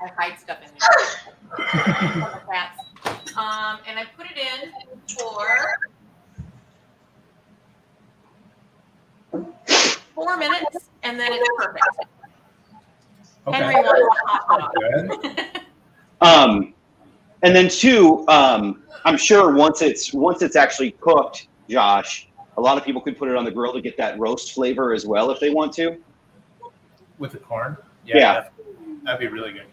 I 0.00 0.08
hide 0.16 0.38
stuff 0.38 0.58
in 0.62 0.70
there. 0.70 2.40
Cats. 2.50 2.80
Um, 3.36 3.80
and 3.86 3.98
I 3.98 4.04
put 4.16 4.26
it 4.30 4.38
in 4.38 4.72
for 5.14 5.78
four 10.14 10.38
minutes 10.38 10.88
and 11.02 11.20
then 11.20 11.32
it's 11.34 11.48
perfect. 11.58 11.84
Henry 13.46 13.76
Okay. 13.76 13.82
wants 13.82 14.16
a 14.24 14.26
hot 14.26 14.72
dog. 14.72 14.72
Good. 15.22 15.60
Um, 16.22 16.72
and 17.42 17.54
then 17.54 17.68
two, 17.68 18.26
um, 18.28 18.82
I'm 19.04 19.16
sure 19.16 19.54
once 19.54 19.82
it's 19.82 20.12
once 20.12 20.42
it's 20.42 20.56
actually 20.56 20.92
cooked, 20.92 21.48
Josh, 21.68 22.28
a 22.56 22.60
lot 22.60 22.78
of 22.78 22.84
people 22.84 23.00
could 23.00 23.18
put 23.18 23.28
it 23.28 23.36
on 23.36 23.44
the 23.44 23.50
grill 23.50 23.72
to 23.72 23.80
get 23.80 23.96
that 23.98 24.18
roast 24.18 24.52
flavor 24.52 24.92
as 24.92 25.06
well 25.06 25.30
if 25.30 25.40
they 25.40 25.50
want 25.50 25.72
to. 25.74 25.96
With 27.18 27.32
the 27.32 27.38
corn? 27.38 27.76
Yeah. 28.04 28.34
That'd, 28.34 28.52
that'd 29.04 29.20
be 29.20 29.26
really 29.28 29.52
good. 29.52 29.66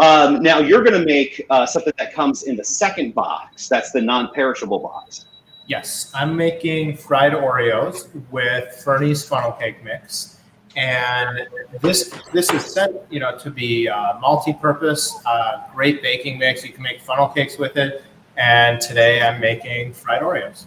Um, 0.00 0.42
now 0.42 0.58
you're 0.58 0.82
going 0.82 0.98
to 0.98 1.06
make 1.06 1.46
uh, 1.50 1.66
something 1.66 1.92
that 1.98 2.12
comes 2.12 2.44
in 2.44 2.56
the 2.56 2.64
second 2.64 3.14
box. 3.14 3.68
That's 3.68 3.92
the 3.92 4.00
non-perishable 4.00 4.80
box. 4.80 5.26
Yes, 5.66 6.10
I'm 6.14 6.36
making 6.36 6.96
fried 6.96 7.32
Oreos 7.32 8.10
with 8.30 8.74
Fernie's 8.84 9.26
funnel 9.26 9.52
cake 9.52 9.82
mix, 9.82 10.33
and 10.76 11.46
this 11.80 12.12
this 12.32 12.52
is 12.52 12.64
set, 12.64 13.06
you 13.10 13.20
know, 13.20 13.36
to 13.38 13.50
be 13.50 13.88
uh, 13.88 14.18
multi-purpose, 14.20 15.14
uh, 15.26 15.62
great 15.74 16.02
baking 16.02 16.38
mix. 16.38 16.64
You 16.64 16.72
can 16.72 16.82
make 16.82 17.00
funnel 17.00 17.28
cakes 17.28 17.58
with 17.58 17.76
it, 17.76 18.02
and 18.36 18.80
today 18.80 19.22
I'm 19.22 19.40
making 19.40 19.92
fried 19.92 20.22
Oreos. 20.22 20.66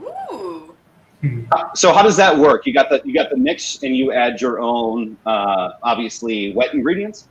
Ooh. 0.00 0.74
Uh, 1.52 1.72
So 1.74 1.92
how 1.92 2.02
does 2.02 2.16
that 2.16 2.36
work? 2.36 2.66
You 2.66 2.72
got 2.72 2.88
the 2.88 3.00
you 3.04 3.14
got 3.14 3.30
the 3.30 3.36
mix, 3.36 3.82
and 3.82 3.96
you 3.96 4.12
add 4.12 4.40
your 4.40 4.60
own, 4.60 5.16
uh, 5.26 5.72
obviously 5.82 6.52
wet 6.54 6.74
ingredients. 6.74 7.28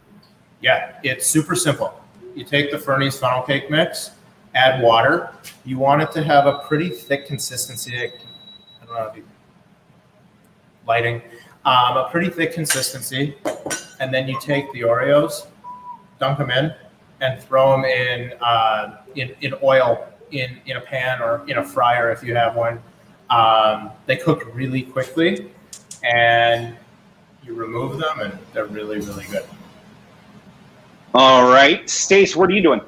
Yeah, 0.61 0.93
it's 1.03 1.27
super 1.27 1.55
simple. 1.55 1.99
You 2.35 2.45
take 2.45 2.71
the 2.71 2.77
Fernie's 2.77 3.19
funnel 3.19 3.41
cake 3.41 3.69
mix, 3.69 4.11
add 4.55 4.81
water. 4.81 5.31
You 5.65 5.77
want 5.77 6.01
it 6.03 6.11
to 6.13 6.23
have 6.23 6.45
a 6.45 6.59
pretty 6.59 6.89
thick 6.89 7.25
consistency. 7.25 7.97
I 7.97 8.85
don't 8.85 8.95
know 8.95 9.05
if 9.07 9.17
you 9.17 9.23
lighting, 10.87 11.21
um, 11.65 11.97
a 11.97 12.09
pretty 12.11 12.29
thick 12.29 12.53
consistency, 12.53 13.35
and 13.99 14.13
then 14.13 14.27
you 14.27 14.39
take 14.41 14.71
the 14.73 14.81
Oreos, 14.81 15.47
dunk 16.19 16.39
them 16.39 16.49
in, 16.49 16.73
and 17.21 17.41
throw 17.41 17.71
them 17.71 17.85
in 17.85 18.33
uh, 18.41 19.01
in, 19.15 19.35
in 19.41 19.53
oil 19.61 20.07
in 20.31 20.57
in 20.65 20.77
a 20.77 20.81
pan 20.81 21.21
or 21.21 21.43
in 21.47 21.57
a 21.57 21.63
fryer 21.63 22.11
if 22.11 22.23
you 22.23 22.35
have 22.35 22.55
one. 22.55 22.81
Um, 23.29 23.91
they 24.07 24.17
cook 24.17 24.47
really 24.53 24.83
quickly, 24.83 25.51
and 26.03 26.75
you 27.43 27.53
remove 27.53 27.99
them, 27.99 28.19
and 28.21 28.37
they're 28.53 28.65
really 28.65 28.99
really 28.99 29.25
good. 29.25 29.45
All 31.13 31.51
right, 31.51 31.87
Stace, 31.89 32.35
what 32.35 32.49
are 32.49 32.53
you 32.53 32.63
doing? 32.63 32.81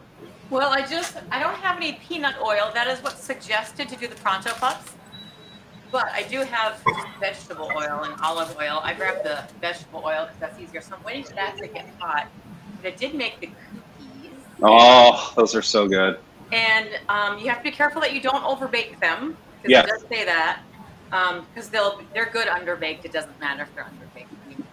Well, 0.49 0.69
I 0.69 0.81
just 0.81 1.17
I 1.31 1.39
don't 1.39 1.55
have 1.55 1.77
any 1.77 1.93
peanut 1.93 2.35
oil. 2.41 2.71
That 2.73 2.87
is 2.87 2.99
what's 3.03 3.23
suggested 3.23 3.87
to 3.89 3.95
do 3.95 4.07
the 4.07 4.15
pronto 4.15 4.51
pups. 4.51 4.93
But 5.93 6.09
I 6.11 6.23
do 6.23 6.39
have 6.39 6.83
vegetable 7.19 7.69
oil 7.77 8.01
and 8.03 8.19
olive 8.19 8.57
oil. 8.59 8.79
I 8.83 8.95
grabbed 8.95 9.23
the 9.23 9.43
vegetable 9.61 10.01
oil 10.03 10.25
because 10.25 10.39
that's 10.39 10.59
easier. 10.59 10.81
So 10.81 10.95
I'm 10.95 11.03
waiting 11.03 11.23
for 11.23 11.35
that 11.35 11.55
to 11.59 11.67
get 11.67 11.85
hot. 11.99 12.27
But 12.81 12.93
I 12.93 12.95
did 12.95 13.13
make 13.13 13.39
the 13.39 13.45
cookies. 13.45 14.31
Oh, 14.63 15.31
those 15.37 15.53
are 15.53 15.61
so 15.61 15.87
good. 15.87 16.17
And 16.51 16.89
um, 17.09 17.37
you 17.37 17.47
have 17.49 17.59
to 17.59 17.63
be 17.63 17.69
careful 17.69 18.01
that 18.01 18.11
you 18.11 18.21
don't 18.21 18.43
overbake 18.43 18.99
them 18.99 19.37
because 19.61 19.69
Yeah. 19.71 19.83
it 19.83 19.87
does 19.89 20.03
say 20.09 20.25
that. 20.25 20.61
Because 21.11 21.69
they'll 21.69 22.01
they're 22.15 22.25
good 22.25 22.47
underbaked. 22.47 23.05
It 23.05 23.11
doesn't 23.11 23.39
matter 23.39 23.61
if 23.61 23.75
they're 23.75 23.83
underbaked. 23.83 24.25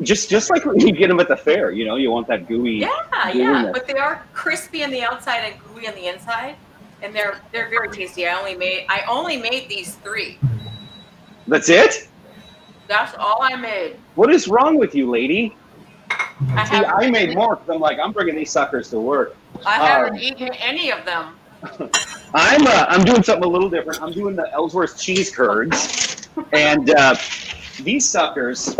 Just 0.02 0.30
just 0.30 0.48
like 0.48 0.64
when 0.64 0.80
you 0.80 0.90
get 0.90 1.08
them 1.08 1.20
at 1.20 1.28
the 1.28 1.36
fair, 1.36 1.70
you 1.70 1.84
know, 1.84 1.96
you 1.96 2.10
want 2.10 2.28
that 2.28 2.48
gooey. 2.48 2.78
Yeah, 2.78 3.28
yeah, 3.34 3.70
but 3.74 3.86
they 3.86 3.98
are 3.98 4.24
crispy 4.32 4.82
on 4.82 4.90
the 4.90 5.02
outside 5.02 5.40
and 5.40 5.54
gooey 5.64 5.86
on 5.86 5.94
the 5.94 6.06
inside, 6.06 6.56
and 7.02 7.14
they're 7.14 7.38
they're 7.52 7.68
very 7.68 7.90
tasty. 7.90 8.26
I 8.26 8.38
only 8.38 8.54
made 8.54 8.86
I 8.88 9.02
only 9.06 9.36
made 9.36 9.68
these 9.68 9.96
three. 9.96 10.38
That's 11.50 11.68
it. 11.68 12.08
That's 12.86 13.12
all 13.18 13.42
I 13.42 13.56
made. 13.56 13.96
What 14.14 14.32
is 14.32 14.46
wrong 14.46 14.78
with 14.78 14.94
you, 14.94 15.10
lady? 15.10 15.56
I 16.54 16.64
See, 16.64 16.84
I 16.84 17.10
made 17.10 17.34
more 17.34 17.56
because 17.56 17.74
I'm 17.74 17.80
like, 17.80 17.98
I'm 17.98 18.12
bringing 18.12 18.36
these 18.36 18.52
suckers 18.52 18.88
to 18.90 19.00
work. 19.00 19.36
I 19.66 19.84
haven't 19.84 20.14
um, 20.14 20.18
eaten 20.20 20.54
any 20.54 20.92
of 20.92 21.04
them. 21.04 21.34
I'm 22.34 22.66
uh, 22.66 22.86
I'm 22.88 23.04
doing 23.04 23.24
something 23.24 23.44
a 23.44 23.48
little 23.48 23.68
different. 23.68 24.00
I'm 24.00 24.12
doing 24.12 24.36
the 24.36 24.50
Ellsworth 24.52 24.98
cheese 24.98 25.34
curds, 25.34 26.28
and 26.52 26.88
uh, 26.94 27.16
these 27.80 28.08
suckers, 28.08 28.76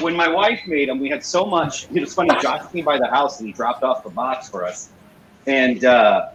when 0.00 0.16
my 0.16 0.28
wife 0.28 0.60
made 0.66 0.88
them, 0.88 0.98
we 0.98 1.08
had 1.08 1.24
so 1.24 1.46
much. 1.46 1.86
It 1.92 2.00
was 2.00 2.12
funny. 2.12 2.30
Josh 2.40 2.70
came 2.72 2.84
by 2.84 2.98
the 2.98 3.06
house 3.06 3.38
and 3.38 3.46
he 3.46 3.52
dropped 3.52 3.84
off 3.84 4.02
the 4.02 4.10
box 4.10 4.48
for 4.48 4.64
us, 4.64 4.90
and 5.46 5.84
uh, 5.84 6.30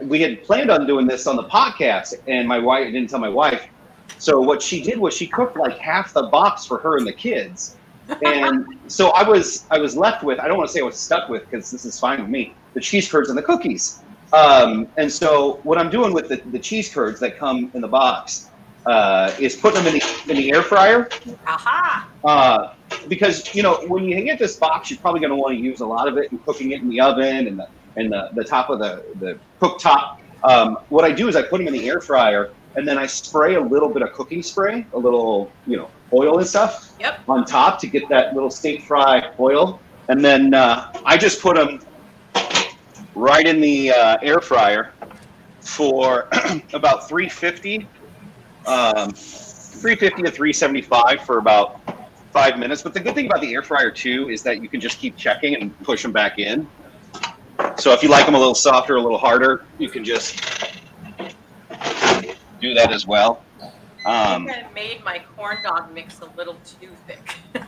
we 0.00 0.22
had 0.22 0.42
planned 0.44 0.70
on 0.70 0.86
doing 0.86 1.06
this 1.06 1.26
on 1.26 1.36
the 1.36 1.44
podcast. 1.44 2.14
And 2.26 2.48
my 2.48 2.58
wife 2.58 2.88
I 2.88 2.90
didn't 2.90 3.10
tell 3.10 3.20
my 3.20 3.28
wife, 3.28 3.68
so 4.18 4.40
what 4.40 4.62
she 4.62 4.82
did 4.82 4.98
was 4.98 5.14
she 5.14 5.26
cooked 5.26 5.56
like 5.56 5.78
half 5.78 6.12
the 6.12 6.24
box 6.24 6.64
for 6.64 6.78
her 6.78 6.96
and 6.96 7.06
the 7.06 7.12
kids. 7.12 7.76
And 8.24 8.66
so 8.86 9.10
I 9.10 9.28
was 9.28 9.64
I 9.70 9.78
was 9.78 9.96
left 9.96 10.22
with 10.22 10.38
I 10.38 10.46
don't 10.46 10.56
want 10.56 10.68
to 10.68 10.72
say 10.72 10.80
I 10.80 10.84
was 10.84 10.96
stuck 10.96 11.28
with 11.28 11.42
because 11.50 11.70
this 11.70 11.84
is 11.84 11.98
fine 11.98 12.20
with 12.20 12.30
me 12.30 12.54
the 12.74 12.80
cheese 12.80 13.10
curds 13.10 13.28
and 13.28 13.38
the 13.38 13.42
cookies. 13.42 14.00
Um, 14.32 14.88
and 14.96 15.10
so 15.10 15.60
what 15.62 15.78
I'm 15.78 15.90
doing 15.90 16.12
with 16.12 16.28
the, 16.28 16.36
the 16.36 16.58
cheese 16.58 16.92
curds 16.92 17.18
that 17.20 17.38
come 17.38 17.70
in 17.74 17.80
the 17.80 17.88
box 17.88 18.50
uh, 18.84 19.32
is 19.40 19.56
putting 19.56 19.82
them 19.82 19.94
in 19.94 19.98
the 19.98 20.30
in 20.30 20.36
the 20.36 20.52
air 20.52 20.62
fryer. 20.62 21.08
Aha. 21.46 22.08
Uh, 22.24 22.74
because 23.08 23.54
you 23.54 23.62
know 23.62 23.76
when 23.88 24.04
you 24.04 24.20
get 24.22 24.38
this 24.38 24.56
box, 24.56 24.90
you're 24.90 25.00
probably 25.00 25.20
going 25.20 25.30
to 25.30 25.36
want 25.36 25.56
to 25.56 25.60
use 25.60 25.80
a 25.80 25.86
lot 25.86 26.06
of 26.06 26.16
it 26.18 26.30
and 26.30 26.44
cooking 26.44 26.72
it 26.72 26.82
in 26.82 26.88
the 26.88 27.00
oven 27.00 27.48
and 27.48 27.58
the 27.58 27.68
and 27.96 28.12
the, 28.12 28.30
the 28.34 28.44
top 28.44 28.70
of 28.70 28.78
the 28.78 29.04
the 29.20 29.38
cooktop. 29.60 30.18
Um, 30.44 30.78
what 30.90 31.04
I 31.04 31.10
do 31.10 31.28
is 31.28 31.34
I 31.34 31.42
put 31.42 31.58
them 31.58 31.66
in 31.66 31.72
the 31.72 31.88
air 31.88 32.00
fryer 32.00 32.50
and 32.76 32.86
then 32.86 32.98
I 32.98 33.06
spray 33.06 33.54
a 33.54 33.60
little 33.60 33.88
bit 33.88 34.02
of 34.02 34.12
cooking 34.12 34.42
spray, 34.42 34.86
a 34.92 34.98
little 34.98 35.50
you 35.66 35.76
know 35.76 35.90
oil 36.12 36.38
and 36.38 36.46
stuff 36.46 36.94
Yep. 37.00 37.20
on 37.28 37.44
top 37.44 37.80
to 37.80 37.86
get 37.86 38.08
that 38.08 38.34
little 38.34 38.50
steak 38.50 38.82
fry 38.82 39.22
oil, 39.40 39.80
and 40.08 40.24
then 40.24 40.54
uh, 40.54 40.92
I 41.04 41.16
just 41.16 41.42
put 41.42 41.56
them 41.56 41.80
right 43.14 43.46
in 43.46 43.60
the 43.60 43.90
uh, 43.90 44.16
air 44.22 44.40
fryer 44.40 44.92
for 45.60 46.28
about 46.74 47.08
350, 47.08 47.88
um, 48.66 49.10
350 49.10 50.22
to 50.22 50.30
375 50.30 51.22
for 51.22 51.38
about 51.38 51.80
five 52.32 52.58
minutes. 52.58 52.82
But 52.82 52.94
the 52.94 53.00
good 53.00 53.14
thing 53.14 53.26
about 53.26 53.40
the 53.40 53.52
air 53.52 53.62
fryer 53.62 53.90
too 53.90 54.28
is 54.30 54.42
that 54.42 54.62
you 54.62 54.68
can 54.68 54.80
just 54.80 54.98
keep 54.98 55.16
checking 55.16 55.56
and 55.56 55.76
push 55.82 56.02
them 56.02 56.12
back 56.12 56.38
in. 56.38 56.68
So 57.78 57.92
if 57.92 58.02
you 58.02 58.08
like 58.08 58.26
them 58.26 58.34
a 58.34 58.38
little 58.38 58.54
softer, 58.54 58.96
a 58.96 59.00
little 59.00 59.18
harder, 59.18 59.64
you 59.78 59.88
can 59.88 60.04
just 60.04 60.40
do 62.60 62.74
that 62.74 62.92
as 62.92 63.06
well. 63.06 63.42
Um, 63.62 63.72
I 64.06 64.36
think 64.36 64.50
I 64.50 64.72
made 64.72 65.04
my 65.04 65.22
corn 65.36 65.58
dog 65.64 65.92
mix 65.92 66.20
a 66.20 66.26
little 66.36 66.56
too 66.80 66.90
thick. 67.06 67.36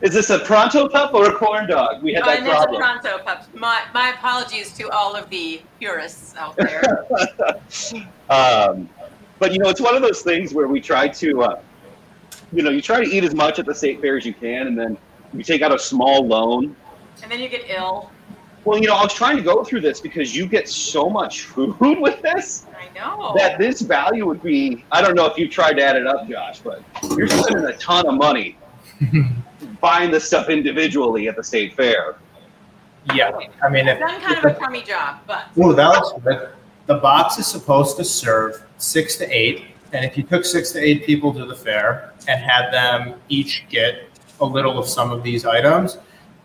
is 0.00 0.14
this 0.14 0.30
a 0.30 0.38
pronto 0.38 0.88
pup 0.88 1.12
or 1.12 1.28
a 1.28 1.34
corn 1.34 1.68
dog? 1.68 2.02
We 2.02 2.14
had 2.14 2.22
Oh, 2.22 2.26
that 2.26 2.44
there's 2.44 2.64
a 2.64 2.78
pronto 2.78 3.18
pup. 3.22 3.46
My, 3.54 3.82
my 3.92 4.10
apologies 4.10 4.72
to 4.74 4.88
all 4.90 5.14
of 5.14 5.28
the 5.28 5.60
purists 5.78 6.34
out 6.36 6.56
there. 6.56 7.04
um, 8.30 8.88
but 9.38 9.52
you 9.52 9.58
know, 9.58 9.68
it's 9.68 9.82
one 9.82 9.94
of 9.94 10.02
those 10.02 10.22
things 10.22 10.54
where 10.54 10.66
we 10.66 10.80
try 10.80 11.08
to, 11.08 11.42
uh, 11.42 11.60
you 12.52 12.62
know, 12.62 12.70
you 12.70 12.80
try 12.80 13.04
to 13.04 13.10
eat 13.10 13.22
as 13.22 13.34
much 13.34 13.58
at 13.58 13.66
the 13.66 13.74
state 13.74 14.00
fair 14.00 14.16
as 14.16 14.24
you 14.24 14.32
can, 14.32 14.66
and 14.66 14.78
then 14.78 14.96
you 15.34 15.42
take 15.42 15.60
out 15.60 15.74
a 15.74 15.78
small 15.78 16.26
loan. 16.26 16.74
and 17.22 17.30
then 17.30 17.40
you 17.40 17.50
get 17.50 17.68
ill. 17.68 18.10
Well, 18.66 18.80
you 18.80 18.88
know, 18.88 18.96
I 18.96 19.04
was 19.04 19.14
trying 19.14 19.36
to 19.36 19.44
go 19.44 19.62
through 19.62 19.82
this 19.82 20.00
because 20.00 20.34
you 20.34 20.44
get 20.44 20.68
so 20.68 21.08
much 21.08 21.42
food 21.44 22.00
with 22.00 22.20
this 22.20 22.66
I 22.76 22.88
know. 22.98 23.32
that 23.36 23.58
this 23.58 23.80
value 23.80 24.26
would 24.26 24.42
be. 24.42 24.84
I 24.90 25.00
don't 25.00 25.14
know 25.14 25.26
if 25.26 25.38
you've 25.38 25.52
tried 25.52 25.74
to 25.74 25.84
add 25.84 25.94
it 25.96 26.06
up, 26.06 26.28
Josh, 26.28 26.58
but 26.60 26.82
you're 27.16 27.28
spending 27.28 27.64
a 27.64 27.76
ton 27.76 28.08
of 28.08 28.14
money 28.14 28.58
buying 29.80 30.10
this 30.10 30.26
stuff 30.26 30.48
individually 30.48 31.28
at 31.28 31.36
the 31.36 31.44
state 31.44 31.76
fair. 31.76 32.16
Yeah, 33.14 33.38
I 33.62 33.68
mean, 33.68 33.86
if, 33.86 34.02
I've 34.02 34.08
done 34.08 34.20
kind 34.20 34.38
of 34.38 34.44
a 34.44 34.54
crummy 34.56 34.82
job, 34.82 35.20
but 35.28 35.44
Well, 35.54 35.72
that's 35.72 36.12
good. 36.24 36.48
The 36.86 36.96
box 36.96 37.38
is 37.38 37.46
supposed 37.46 37.96
to 37.98 38.04
serve 38.04 38.64
six 38.78 39.14
to 39.18 39.30
eight, 39.30 39.66
and 39.92 40.04
if 40.04 40.16
you 40.16 40.24
took 40.24 40.44
six 40.44 40.72
to 40.72 40.80
eight 40.80 41.06
people 41.06 41.32
to 41.34 41.44
the 41.44 41.54
fair 41.54 42.12
and 42.26 42.40
had 42.40 42.72
them 42.72 43.20
each 43.28 43.64
get 43.68 44.08
a 44.40 44.44
little 44.44 44.76
of 44.76 44.88
some 44.88 45.12
of 45.12 45.22
these 45.22 45.46
items, 45.46 45.98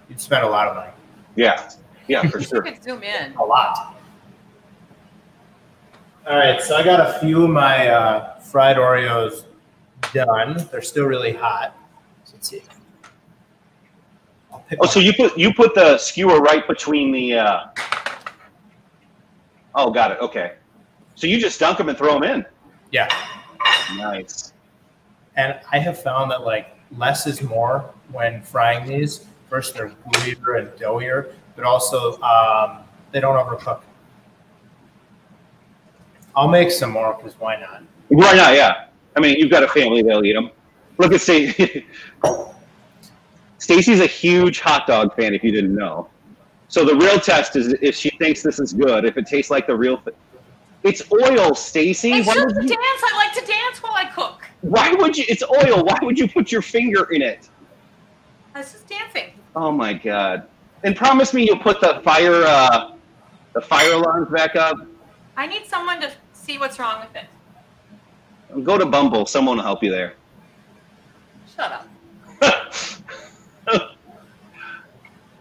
you'd 0.07 0.21
spend 0.21 0.43
a 0.43 0.49
lot 0.49 0.67
of 0.67 0.75
money. 0.75 0.91
Yeah, 1.35 1.67
yeah, 2.07 2.21
for 2.29 2.39
you 2.39 2.45
sure. 2.45 2.61
could 2.61 2.81
zoom 2.83 3.03
in. 3.03 3.33
A 3.35 3.43
lot. 3.43 3.95
All 6.27 6.37
right, 6.37 6.61
so 6.61 6.75
I 6.75 6.83
got 6.83 6.99
a 6.99 7.19
few 7.19 7.43
of 7.43 7.49
my 7.49 7.87
uh, 7.87 8.39
fried 8.39 8.77
Oreos 8.77 9.45
done. 10.13 10.67
They're 10.71 10.81
still 10.81 11.05
really 11.05 11.33
hot. 11.33 11.75
Let's 12.31 12.49
see. 12.49 12.61
Oh, 14.79 14.85
so 14.85 14.99
you 14.99 15.13
put 15.13 15.37
you 15.37 15.53
put 15.53 15.75
the 15.75 15.97
skewer 15.97 16.39
right 16.39 16.65
between 16.67 17.11
the. 17.11 17.39
Uh... 17.39 17.65
Oh, 19.75 19.91
got 19.91 20.11
it. 20.11 20.19
Okay. 20.21 20.53
So 21.15 21.27
you 21.27 21.39
just 21.39 21.59
dunk 21.59 21.77
them 21.77 21.89
and 21.89 21.97
throw 21.97 22.13
them 22.19 22.23
in. 22.23 22.45
yeah. 22.91 23.07
Nice. 23.95 24.53
And 25.35 25.59
I 25.71 25.79
have 25.79 26.01
found 26.01 26.31
that 26.31 26.43
like 26.43 26.75
less 26.97 27.27
is 27.27 27.41
more 27.41 27.89
when 28.11 28.41
frying 28.41 28.87
these. 28.87 29.25
First, 29.49 29.73
they're 29.73 29.89
gooier 30.13 30.59
and 30.59 30.69
doughier, 30.79 31.33
but 31.55 31.63
also 31.65 32.19
um, 32.21 32.79
they 33.11 33.19
don't 33.19 33.35
overcook. 33.35 33.81
I'll 36.35 36.47
make 36.47 36.71
some 36.71 36.91
more 36.91 37.13
because 37.15 37.39
why 37.39 37.59
not? 37.59 37.83
Why 38.07 38.33
not? 38.33 38.53
Yeah. 38.53 38.85
I 39.15 39.19
mean, 39.19 39.37
you've 39.37 39.51
got 39.51 39.63
a 39.63 39.67
family; 39.67 40.01
they'll 40.01 40.23
eat 40.23 40.33
them. 40.33 40.49
Look 40.97 41.11
at 41.13 41.19
Staci. 41.19 41.85
Staci's 43.59 43.99
a 43.99 44.07
huge 44.07 44.59
hot 44.59 44.87
dog 44.87 45.15
fan. 45.15 45.33
If 45.33 45.43
you 45.43 45.51
didn't 45.51 45.75
know, 45.75 46.09
so 46.67 46.85
the 46.85 46.95
real 46.95 47.19
test 47.19 47.55
is 47.55 47.73
if 47.81 47.95
she 47.95 48.09
thinks 48.11 48.41
this 48.41 48.59
is 48.59 48.73
good. 48.73 49.05
If 49.05 49.17
it 49.17 49.27
tastes 49.27 49.51
like 49.51 49.67
the 49.67 49.75
real, 49.75 49.97
th- 49.97 50.15
it's 50.83 51.01
oil, 51.11 51.51
Staci. 51.51 52.19
It's 52.19 52.27
Why 52.27 52.33
just 52.33 52.47
would 52.47 52.57
a 52.57 52.61
you? 52.63 52.69
dance. 52.69 52.79
I 53.03 53.15
like 53.17 53.33
to 53.33 53.45
dance 53.51 53.83
while 53.83 53.93
I 53.93 54.05
cook. 54.05 54.43
Why 54.61 54.93
would 54.93 55.17
you? 55.17 55.25
It's 55.27 55.43
oil. 55.43 55.83
Why 55.83 55.97
would 56.01 56.17
you 56.17 56.27
put 56.27 56.51
your 56.51 56.61
finger 56.61 57.11
in 57.11 57.21
it? 57.21 57.49
It's 58.55 58.71
just 58.71 58.87
dancing. 58.87 59.31
Oh 59.55 59.71
my 59.71 59.93
god! 59.93 60.47
And 60.83 60.95
promise 60.95 61.33
me 61.33 61.45
you'll 61.45 61.59
put 61.59 61.79
the 61.79 62.01
fire, 62.03 62.43
uh, 62.43 62.91
the 63.53 63.61
fire 63.61 63.93
alarms 63.93 64.29
back 64.31 64.55
up. 64.55 64.77
I 65.37 65.47
need 65.47 65.65
someone 65.65 66.01
to 66.01 66.11
see 66.33 66.57
what's 66.57 66.79
wrong 66.79 67.01
with 67.01 67.15
it. 67.15 68.63
Go 68.63 68.77
to 68.77 68.85
Bumble. 68.85 69.25
Someone 69.25 69.57
will 69.57 69.63
help 69.63 69.83
you 69.83 69.91
there. 69.91 70.15
Shut 71.55 71.71
up. 71.71 71.87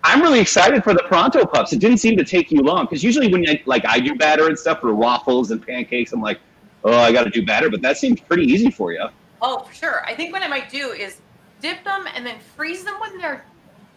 I'm 0.05 0.23
really 0.23 0.41
excited 0.41 0.83
for 0.83 0.93
the 0.93 1.03
pronto 1.05 1.45
pups. 1.45 1.73
It 1.73 1.79
didn't 1.79 1.99
seem 1.99 2.17
to 2.17 2.25
take 2.25 2.51
you 2.51 2.63
long 2.63 2.85
because 2.85 3.05
usually 3.05 3.31
when 3.31 3.49
I, 3.49 3.63
like 3.67 3.85
I 3.87 4.01
do 4.01 4.15
batter 4.15 4.47
and 4.49 4.59
stuff 4.59 4.81
for 4.81 4.95
waffles 4.95 5.51
and 5.51 5.65
pancakes, 5.65 6.13
I'm 6.13 6.21
like, 6.21 6.41
oh, 6.85 6.97
I 6.99 7.13
got 7.13 7.25
to 7.25 7.31
do 7.31 7.45
batter. 7.45 7.71
But 7.71 7.83
that 7.83 7.97
seems 7.97 8.21
pretty 8.21 8.45
easy 8.45 8.71
for 8.71 8.93
you. 8.93 9.07
Oh, 9.43 9.61
for 9.61 9.75
sure. 9.75 10.05
I 10.05 10.15
think 10.15 10.33
what 10.33 10.43
I 10.43 10.49
might 10.49 10.71
do 10.71 10.91
is 10.91 11.21
dip 11.61 11.85
them 11.85 12.07
and 12.15 12.25
then 12.27 12.39
freeze 12.57 12.85
them 12.85 12.95
when 13.01 13.19
they're 13.19 13.45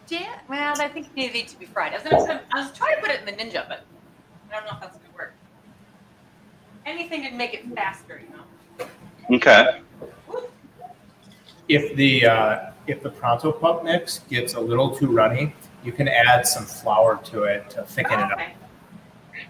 dan 0.08 0.40
Well, 0.50 0.74
I 0.80 0.88
think 0.88 1.14
they 1.16 1.30
need 1.30 1.48
to 1.50 1.60
be 1.60 1.66
fried. 1.66 1.94
I 1.94 1.96
was, 1.98 2.04
gonna, 2.26 2.42
I 2.54 2.62
was 2.62 2.72
trying 2.72 2.96
to 2.96 3.02
put 3.02 3.12
it 3.12 3.20
in 3.22 3.26
the 3.26 3.32
Ninja, 3.34 3.68
but 3.68 3.84
I 4.52 4.56
don't 4.56 4.66
know 4.66 4.72
if 4.74 4.82
that's 4.82 4.98
going 4.98 5.10
to 5.10 5.16
work. 5.16 5.34
Anything 6.86 7.24
to 7.24 7.32
make 7.32 7.54
it 7.54 7.66
faster, 7.76 8.22
you 8.24 8.36
know. 8.36 9.38
Okay. 9.38 9.80
If 11.70 11.96
the 11.96 12.26
uh, 12.26 12.72
if 12.88 13.02
the 13.02 13.10
pronto 13.10 13.52
pup 13.52 13.84
mix 13.86 14.20
gets 14.30 14.56
a 14.56 14.60
little 14.60 14.94
too 14.94 15.08
runny, 15.12 15.56
you 15.84 15.94
can 15.94 16.08
add 16.10 16.46
some 16.46 16.66
flour 16.66 17.20
to 17.26 17.44
it 17.44 17.70
to 17.72 17.84
thicken 17.84 18.20
it 18.20 18.32
up. 18.32 18.34
Okay. 18.34 18.54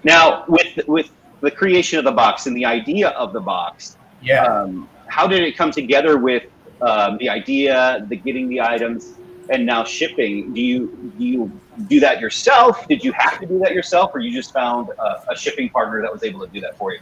Now 0.03 0.45
with 0.47 0.87
with 0.87 1.09
the 1.41 1.49
creation 1.49 1.97
of 1.97 2.05
the 2.05 2.11
box 2.11 2.45
and 2.45 2.55
the 2.55 2.65
idea 2.65 3.09
of 3.09 3.33
the 3.33 3.39
box, 3.41 3.97
Yeah. 4.21 4.43
um, 4.45 4.87
how 5.07 5.27
did 5.27 5.41
it 5.41 5.57
come 5.57 5.71
together 5.71 6.17
with 6.17 6.43
um, 6.81 7.17
the 7.17 7.29
idea, 7.29 8.05
the 8.09 8.15
getting 8.15 8.47
the 8.47 8.61
items, 8.61 9.15
and 9.49 9.65
now 9.65 9.83
shipping? 9.83 10.53
Do 10.53 10.61
you 10.61 11.13
do 11.17 11.23
you 11.23 11.61
do 11.87 11.99
that 11.99 12.19
yourself? 12.19 12.87
Did 12.87 13.03
you 13.03 13.11
have 13.13 13.39
to 13.39 13.45
do 13.45 13.59
that 13.59 13.73
yourself, 13.73 14.11
or 14.13 14.19
you 14.19 14.31
just 14.31 14.53
found 14.53 14.89
a, 14.89 15.31
a 15.31 15.35
shipping 15.35 15.69
partner 15.69 16.01
that 16.01 16.11
was 16.11 16.23
able 16.23 16.45
to 16.45 16.51
do 16.51 16.61
that 16.61 16.77
for 16.77 16.93
you? 16.93 16.99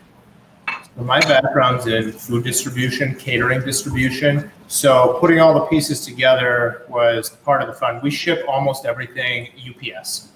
Well, 0.95 1.05
my 1.05 1.21
background's 1.21 1.87
in 1.87 2.11
food 2.11 2.43
distribution, 2.43 3.15
catering 3.15 3.61
distribution. 3.61 4.51
So 4.67 5.17
putting 5.19 5.39
all 5.39 5.53
the 5.53 5.65
pieces 5.67 6.05
together 6.05 6.85
was 6.89 7.29
part 7.29 7.61
of 7.61 7.67
the 7.67 7.73
fun. 7.73 8.01
We 8.03 8.11
ship 8.11 8.43
almost 8.47 8.85
everything 8.85 9.49
UPS 9.57 10.29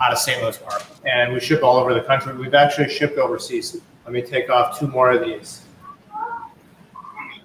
out 0.00 0.12
of 0.12 0.18
St. 0.18 0.42
Louis 0.42 0.56
Park, 0.58 0.84
and 1.04 1.32
we 1.32 1.40
ship 1.40 1.62
all 1.62 1.76
over 1.76 1.94
the 1.94 2.02
country. 2.02 2.36
We've 2.36 2.54
actually 2.54 2.88
shipped 2.88 3.18
overseas. 3.18 3.80
Let 4.04 4.12
me 4.12 4.22
take 4.22 4.50
off 4.50 4.78
two 4.78 4.88
more 4.88 5.10
of 5.10 5.22
these. 5.22 5.62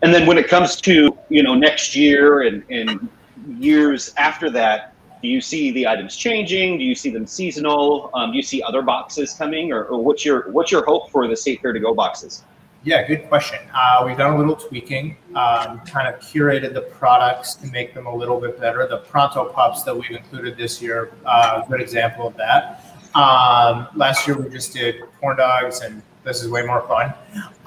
And 0.02 0.14
then 0.14 0.26
when 0.26 0.38
it 0.38 0.48
comes 0.48 0.78
to 0.82 1.18
you 1.30 1.44
know 1.44 1.56
next 1.56 1.96
year 1.96 2.42
and, 2.42 2.64
and 2.70 3.10
years 3.48 4.14
after 4.18 4.50
that, 4.52 4.94
do 5.22 5.28
you 5.28 5.42
see 5.42 5.72
the 5.72 5.88
items 5.88 6.16
changing? 6.16 6.80
Do 6.80 6.84
you 6.84 6.96
see 6.96 7.12
them 7.12 7.28
seasonal? 7.28 8.10
Um, 8.14 8.32
do 8.32 8.38
you 8.38 8.44
see 8.44 8.64
other 8.64 8.82
boxes 8.82 9.34
coming, 9.34 9.72
or, 9.72 9.86
or 9.86 10.04
what's 10.04 10.26
your 10.26 10.50
what's 10.52 10.72
your 10.72 10.84
hope 10.86 11.12
for 11.12 11.28
the 11.28 11.36
State 11.36 11.62
Fair 11.62 11.74
to 11.74 11.80
Go 11.80 11.94
boxes? 11.94 12.44
Yeah, 12.84 13.08
good 13.08 13.28
question. 13.30 13.60
Uh, 13.76 14.04
we've 14.08 14.18
done 14.18 14.34
a 14.34 14.38
little 14.38 14.56
tweaking, 14.56 15.16
um, 15.36 15.82
kind 15.82 16.08
of 16.08 16.20
curated 16.20 16.74
the 16.74 16.82
products 16.82 17.54
to 17.56 17.68
make 17.68 17.94
them 17.94 18.08
a 18.08 18.16
little 18.16 18.42
bit 18.42 18.60
better. 18.60 18.88
The 18.88 18.98
Pronto 18.98 19.46
Pups 19.54 19.84
that 19.84 19.96
we've 19.96 20.10
included 20.10 20.58
this 20.58 20.82
year, 20.82 21.12
uh, 21.24 21.64
good 21.66 21.80
example 21.80 22.26
of 22.26 22.36
that. 22.38 22.84
Um, 23.14 23.88
last 23.96 24.26
year 24.26 24.36
we 24.36 24.50
just 24.50 24.74
did 24.74 25.04
corn 25.20 25.38
dogs, 25.38 25.82
and 25.82 26.02
this 26.24 26.42
is 26.42 26.50
way 26.50 26.66
more 26.66 26.82
fun. 26.88 27.14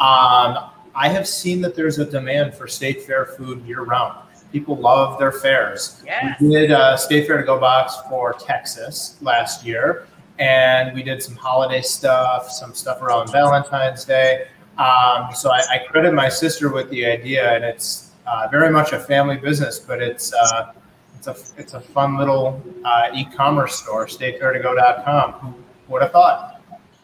Um, 0.01 0.71
I 0.97 1.09
have 1.09 1.29
seen 1.29 1.61
that 1.61 1.77
there's 1.77 2.01
a 2.01 2.05
demand 2.05 2.55
for 2.55 2.67
state 2.67 3.03
fair 3.03 3.27
food 3.27 3.65
year 3.65 3.83
round. 3.83 4.19
People 4.55 4.77
love 4.77 5.19
their 5.19 5.33
fairs. 5.33 6.01
Yes. 6.07 6.41
We 6.41 6.51
did 6.51 6.71
a 6.71 6.97
State 6.97 7.27
Fair 7.27 7.39
to 7.39 7.43
Go 7.43 7.59
box 7.59 7.97
for 8.09 8.35
Texas 8.35 9.17
last 9.21 9.67
year, 9.67 10.07
and 10.39 10.95
we 10.95 11.03
did 11.03 11.21
some 11.21 11.35
holiday 11.35 11.83
stuff, 11.83 12.49
some 12.53 12.73
stuff 12.73 13.03
around 13.03 13.33
Valentine's 13.33 14.05
Day. 14.05 14.47
Um, 14.79 15.31
so 15.35 15.51
I, 15.51 15.61
I 15.73 15.79
credit 15.89 16.15
my 16.15 16.29
sister 16.29 16.71
with 16.73 16.89
the 16.91 17.05
idea, 17.05 17.53
and 17.53 17.65
it's 17.65 18.13
uh, 18.29 18.47
very 18.49 18.71
much 18.71 18.93
a 18.93 19.01
family 19.01 19.37
business, 19.37 19.81
but 19.81 20.01
it's 20.01 20.33
uh, 20.33 20.73
it's 21.17 21.27
a 21.27 21.37
it's 21.61 21.75
a 21.75 21.81
fun 21.81 22.17
little 22.17 22.63
uh, 22.85 23.09
e-commerce 23.13 23.75
store, 23.75 24.07
StateFairToGo.com. 24.07 25.33
Who 25.33 25.55
would 25.89 26.03
have 26.03 26.13
thought? 26.13 26.54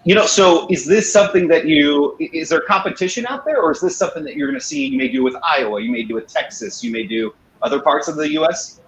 You 0.04 0.14
know, 0.14 0.25
so 0.25 0.66
is 0.71 0.87
this 0.87 1.12
something 1.12 1.47
that 1.49 1.66
you 1.66 2.16
is 2.19 2.49
there 2.49 2.62
competition 2.62 3.26
out 3.26 3.45
there, 3.45 3.61
or 3.61 3.71
is 3.71 3.80
this 3.80 3.97
something 3.97 4.25
that 4.25 4.35
you're 4.35 4.49
going 4.49 4.59
to 4.59 4.64
see? 4.64 4.87
You 4.87 4.97
may 4.97 5.09
do 5.09 5.23
with 5.23 5.37
Iowa, 5.45 5.80
you 5.80 5.92
may 5.92 6.04
do 6.04 6.14
with 6.14 6.26
Texas, 6.26 6.83
you 6.83 6.90
may 6.90 7.07
do 7.07 7.35
other 7.61 7.80
parts 7.80 8.09
of 8.09 8.16
the 8.16 8.30
U.S. 8.33 8.80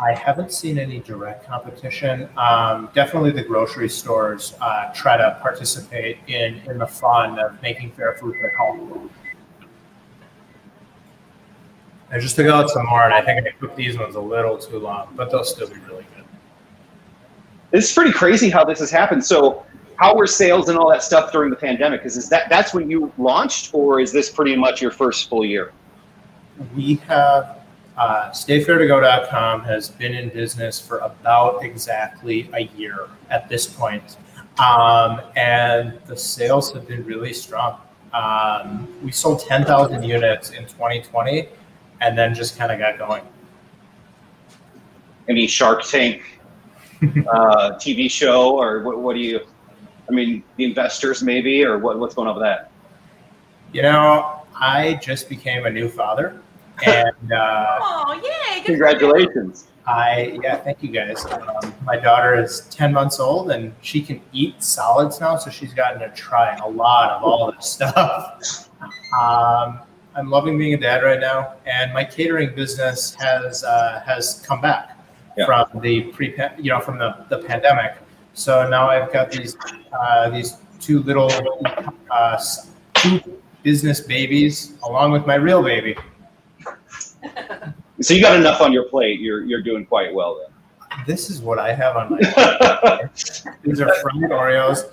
I 0.00 0.14
haven't 0.14 0.52
seen 0.52 0.78
any 0.78 1.00
direct 1.00 1.46
competition. 1.46 2.28
Um, 2.36 2.90
definitely, 2.94 3.32
the 3.32 3.42
grocery 3.42 3.88
stores 3.88 4.54
uh, 4.60 4.92
try 4.94 5.16
to 5.16 5.36
participate 5.42 6.18
in 6.28 6.60
in 6.66 6.78
the 6.78 6.86
fun 6.86 7.40
of 7.40 7.60
making 7.60 7.90
fair 7.92 8.14
food 8.14 8.36
at 8.44 8.52
home. 8.54 9.10
I 12.12 12.18
just 12.18 12.36
took 12.36 12.46
out 12.46 12.70
some 12.70 12.86
more, 12.86 13.04
and 13.04 13.12
I 13.12 13.20
think 13.20 13.46
I 13.46 13.50
cooked 13.50 13.76
these 13.76 13.98
ones 13.98 14.14
a 14.14 14.20
little 14.20 14.58
too 14.58 14.78
long, 14.78 15.12
but 15.16 15.30
they'll 15.30 15.44
still 15.44 15.68
be 15.68 15.78
really. 15.88 16.04
It's 17.72 17.92
pretty 17.92 18.12
crazy 18.12 18.50
how 18.50 18.64
this 18.64 18.80
has 18.80 18.90
happened. 18.90 19.24
So, 19.24 19.64
how 19.96 20.16
were 20.16 20.26
sales 20.26 20.68
and 20.70 20.78
all 20.78 20.88
that 20.90 21.02
stuff 21.02 21.30
during 21.30 21.50
the 21.50 21.56
pandemic? 21.56 22.02
Is, 22.04 22.16
is 22.16 22.28
that 22.30 22.48
that's 22.48 22.72
when 22.72 22.90
you 22.90 23.12
launched, 23.18 23.74
or 23.74 24.00
is 24.00 24.12
this 24.12 24.30
pretty 24.30 24.56
much 24.56 24.80
your 24.80 24.90
first 24.90 25.28
full 25.28 25.44
year? 25.44 25.72
We 26.74 26.96
have 27.06 27.60
uh, 27.96 28.30
StateFairToGo.com 28.30 29.62
has 29.64 29.90
been 29.90 30.14
in 30.14 30.30
business 30.30 30.80
for 30.80 30.98
about 30.98 31.62
exactly 31.62 32.48
a 32.54 32.60
year 32.76 33.08
at 33.28 33.48
this 33.48 33.66
point. 33.66 34.16
Um, 34.58 35.20
and 35.36 35.98
the 36.06 36.16
sales 36.16 36.72
have 36.72 36.88
been 36.88 37.04
really 37.04 37.34
strong. 37.34 37.78
Um, 38.14 38.88
we 39.02 39.12
sold 39.12 39.40
10,000 39.40 40.02
units 40.02 40.50
in 40.50 40.62
2020 40.62 41.48
and 42.00 42.16
then 42.16 42.34
just 42.34 42.56
kind 42.56 42.72
of 42.72 42.78
got 42.78 42.98
going. 42.98 43.22
Any 45.28 45.46
Shark 45.46 45.84
Tank 45.84 46.39
uh, 47.32 47.72
TV 47.78 48.10
show, 48.10 48.56
or 48.58 48.82
what, 48.82 48.98
what 48.98 49.14
do 49.14 49.20
you? 49.20 49.40
I 50.08 50.12
mean, 50.12 50.42
the 50.56 50.64
investors 50.64 51.22
maybe, 51.22 51.64
or 51.64 51.78
what, 51.78 51.98
what's 51.98 52.14
going 52.14 52.28
on 52.28 52.34
with 52.34 52.42
that? 52.42 52.70
You 53.72 53.82
know, 53.82 54.42
I 54.54 54.98
just 55.02 55.28
became 55.28 55.66
a 55.66 55.70
new 55.70 55.88
father. 55.88 56.42
And 56.84 57.32
uh, 57.32 57.78
Oh, 57.80 58.14
yay! 58.14 58.20
good 58.20 58.32
for 58.32 58.56
you. 58.56 58.64
Congratulations! 58.64 59.68
I, 59.86 60.38
yeah, 60.42 60.56
thank 60.56 60.82
you 60.82 60.90
guys. 60.90 61.24
Um, 61.26 61.74
my 61.84 61.96
daughter 61.96 62.40
is 62.40 62.60
10 62.70 62.92
months 62.92 63.18
old 63.18 63.50
and 63.50 63.74
she 63.80 64.00
can 64.02 64.20
eat 64.32 64.62
solids 64.62 65.20
now. 65.20 65.36
So 65.36 65.50
she's 65.50 65.74
gotten 65.74 66.00
to 66.00 66.10
try 66.14 66.54
a 66.56 66.68
lot 66.68 67.10
of 67.12 67.22
all 67.22 67.52
this 67.52 67.66
stuff. 67.66 68.66
Um, 69.20 69.80
I'm 70.14 70.30
loving 70.30 70.56
being 70.56 70.72
a 70.72 70.76
dad 70.78 71.02
right 71.02 71.20
now. 71.20 71.56
And 71.66 71.92
my 71.92 72.02
catering 72.02 72.54
business 72.54 73.14
has, 73.16 73.62
uh, 73.62 74.00
has 74.06 74.42
come 74.46 74.62
back 74.62 74.96
Yeah. 75.40 75.64
from 75.64 75.80
the 75.80 76.02
pre, 76.02 76.34
you 76.58 76.70
know, 76.70 76.80
from 76.80 76.98
the, 76.98 77.24
the 77.28 77.38
pandemic. 77.38 77.96
So 78.34 78.68
now 78.68 78.88
I've 78.88 79.12
got 79.12 79.30
these, 79.30 79.56
uh, 79.92 80.30
these 80.30 80.56
two 80.80 81.02
little, 81.02 81.30
uh, 82.10 82.42
two 82.94 83.20
business 83.62 84.00
babies 84.00 84.74
along 84.84 85.12
with 85.12 85.26
my 85.26 85.34
real 85.34 85.62
baby. 85.62 85.96
So 88.00 88.14
you 88.14 88.22
got 88.22 88.36
enough 88.36 88.60
on 88.62 88.72
your 88.72 88.84
plate. 88.84 89.20
You're 89.20 89.44
you're 89.44 89.62
doing 89.62 89.84
quite 89.84 90.14
well 90.14 90.38
then. 90.40 91.04
This 91.06 91.28
is 91.30 91.42
what 91.42 91.58
I 91.58 91.74
have 91.74 91.96
on 91.96 92.10
my 92.10 92.20
then. 92.98 93.10
These 93.62 93.80
are 93.80 93.94
fried 93.96 94.30
Oreos. 94.30 94.90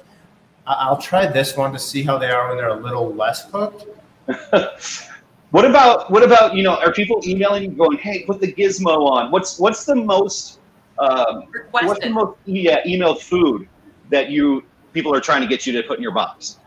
I'll 0.65 1.01
try 1.01 1.25
this 1.25 1.55
one 1.55 1.71
to 1.71 1.79
see 1.79 2.03
how 2.03 2.17
they 2.17 2.29
are 2.29 2.49
when 2.49 2.57
they're 2.57 2.67
a 2.67 2.75
little 2.75 3.13
less 3.13 3.49
cooked. 3.49 3.85
what 5.57 5.65
about 5.65 6.11
what 6.11 6.21
about 6.21 6.55
you 6.55 6.61
know? 6.61 6.75
Are 6.75 6.93
people 6.93 7.19
emailing 7.25 7.63
you 7.63 7.71
going, 7.71 7.97
"Hey, 7.97 8.23
put 8.25 8.39
the 8.39 8.53
gizmo 8.53 9.09
on"? 9.09 9.31
What's 9.31 9.57
what's 9.57 9.85
the 9.85 9.95
most 9.95 10.59
um, 10.99 11.45
what's 11.71 11.99
the 11.99 12.11
most 12.11 12.37
yeah 12.45 12.83
emailed 12.85 13.21
food 13.21 13.67
that 14.11 14.29
you 14.29 14.63
people 14.93 15.11
are 15.15 15.19
trying 15.19 15.41
to 15.41 15.47
get 15.47 15.65
you 15.65 15.73
to 15.73 15.81
put 15.81 15.97
in 15.97 16.03
your 16.03 16.11
box? 16.11 16.59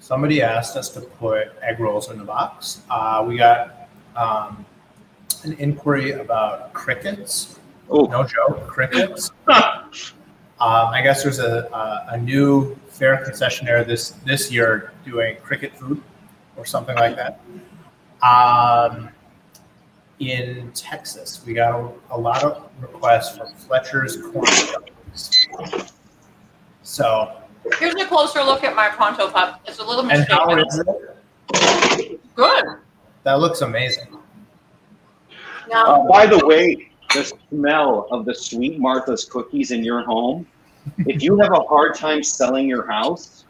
Somebody 0.00 0.42
asked 0.42 0.76
us 0.76 0.88
to 0.94 1.00
put 1.00 1.52
egg 1.62 1.78
rolls 1.78 2.10
in 2.10 2.18
the 2.18 2.24
box. 2.24 2.82
Uh, 2.90 3.24
we 3.24 3.36
got 3.36 3.90
um, 4.16 4.66
an 5.44 5.52
inquiry 5.60 6.14
about 6.14 6.72
crickets. 6.72 7.60
Oh, 7.88 8.06
No 8.06 8.24
joke, 8.24 8.66
crickets. 8.66 9.30
Um, 10.58 10.88
I 10.88 11.02
guess 11.02 11.22
there's 11.22 11.38
a, 11.38 11.68
a, 11.70 12.14
a 12.14 12.16
new 12.16 12.74
fair 12.88 13.18
concessionaire 13.18 13.86
this 13.86 14.12
this 14.24 14.50
year 14.50 14.90
doing 15.04 15.36
cricket 15.42 15.76
food 15.76 16.02
or 16.56 16.64
something 16.64 16.96
like 16.96 17.16
that. 17.16 17.40
Um, 18.22 19.10
in 20.18 20.72
Texas, 20.72 21.42
we 21.46 21.52
got 21.52 21.78
a, 21.78 21.90
a 22.14 22.18
lot 22.18 22.42
of 22.42 22.70
requests 22.80 23.36
for 23.36 23.46
Fletcher's 23.46 24.16
corn 24.22 24.46
dogs. 24.72 25.88
So, 26.82 27.36
Here's 27.78 27.94
a 28.00 28.06
closer 28.06 28.42
look 28.42 28.62
at 28.64 28.74
my 28.76 28.88
pronto 28.88 29.28
pup. 29.28 29.60
It's 29.66 29.78
a 29.80 29.84
little 29.84 30.08
and 30.08 30.26
how 30.28 30.46
mistake. 30.54 30.86
is 31.52 32.10
it? 32.12 32.20
Good. 32.34 32.64
That 33.24 33.40
looks 33.40 33.60
amazing. 33.62 34.16
Now, 35.68 35.84
Uh, 36.04 36.08
by 36.08 36.26
the 36.26 36.46
way, 36.46 36.90
the 37.12 37.24
smell 37.50 38.06
of 38.10 38.24
the 38.24 38.34
Sweet 38.34 38.78
Martha's 38.78 39.24
cookies 39.24 39.72
in 39.72 39.82
your 39.84 40.02
home. 40.04 40.46
If 40.98 41.22
you 41.22 41.36
have 41.40 41.50
a 41.52 41.60
hard 41.62 41.96
time 41.96 42.22
selling 42.22 42.68
your 42.68 42.86
house, 42.86 43.44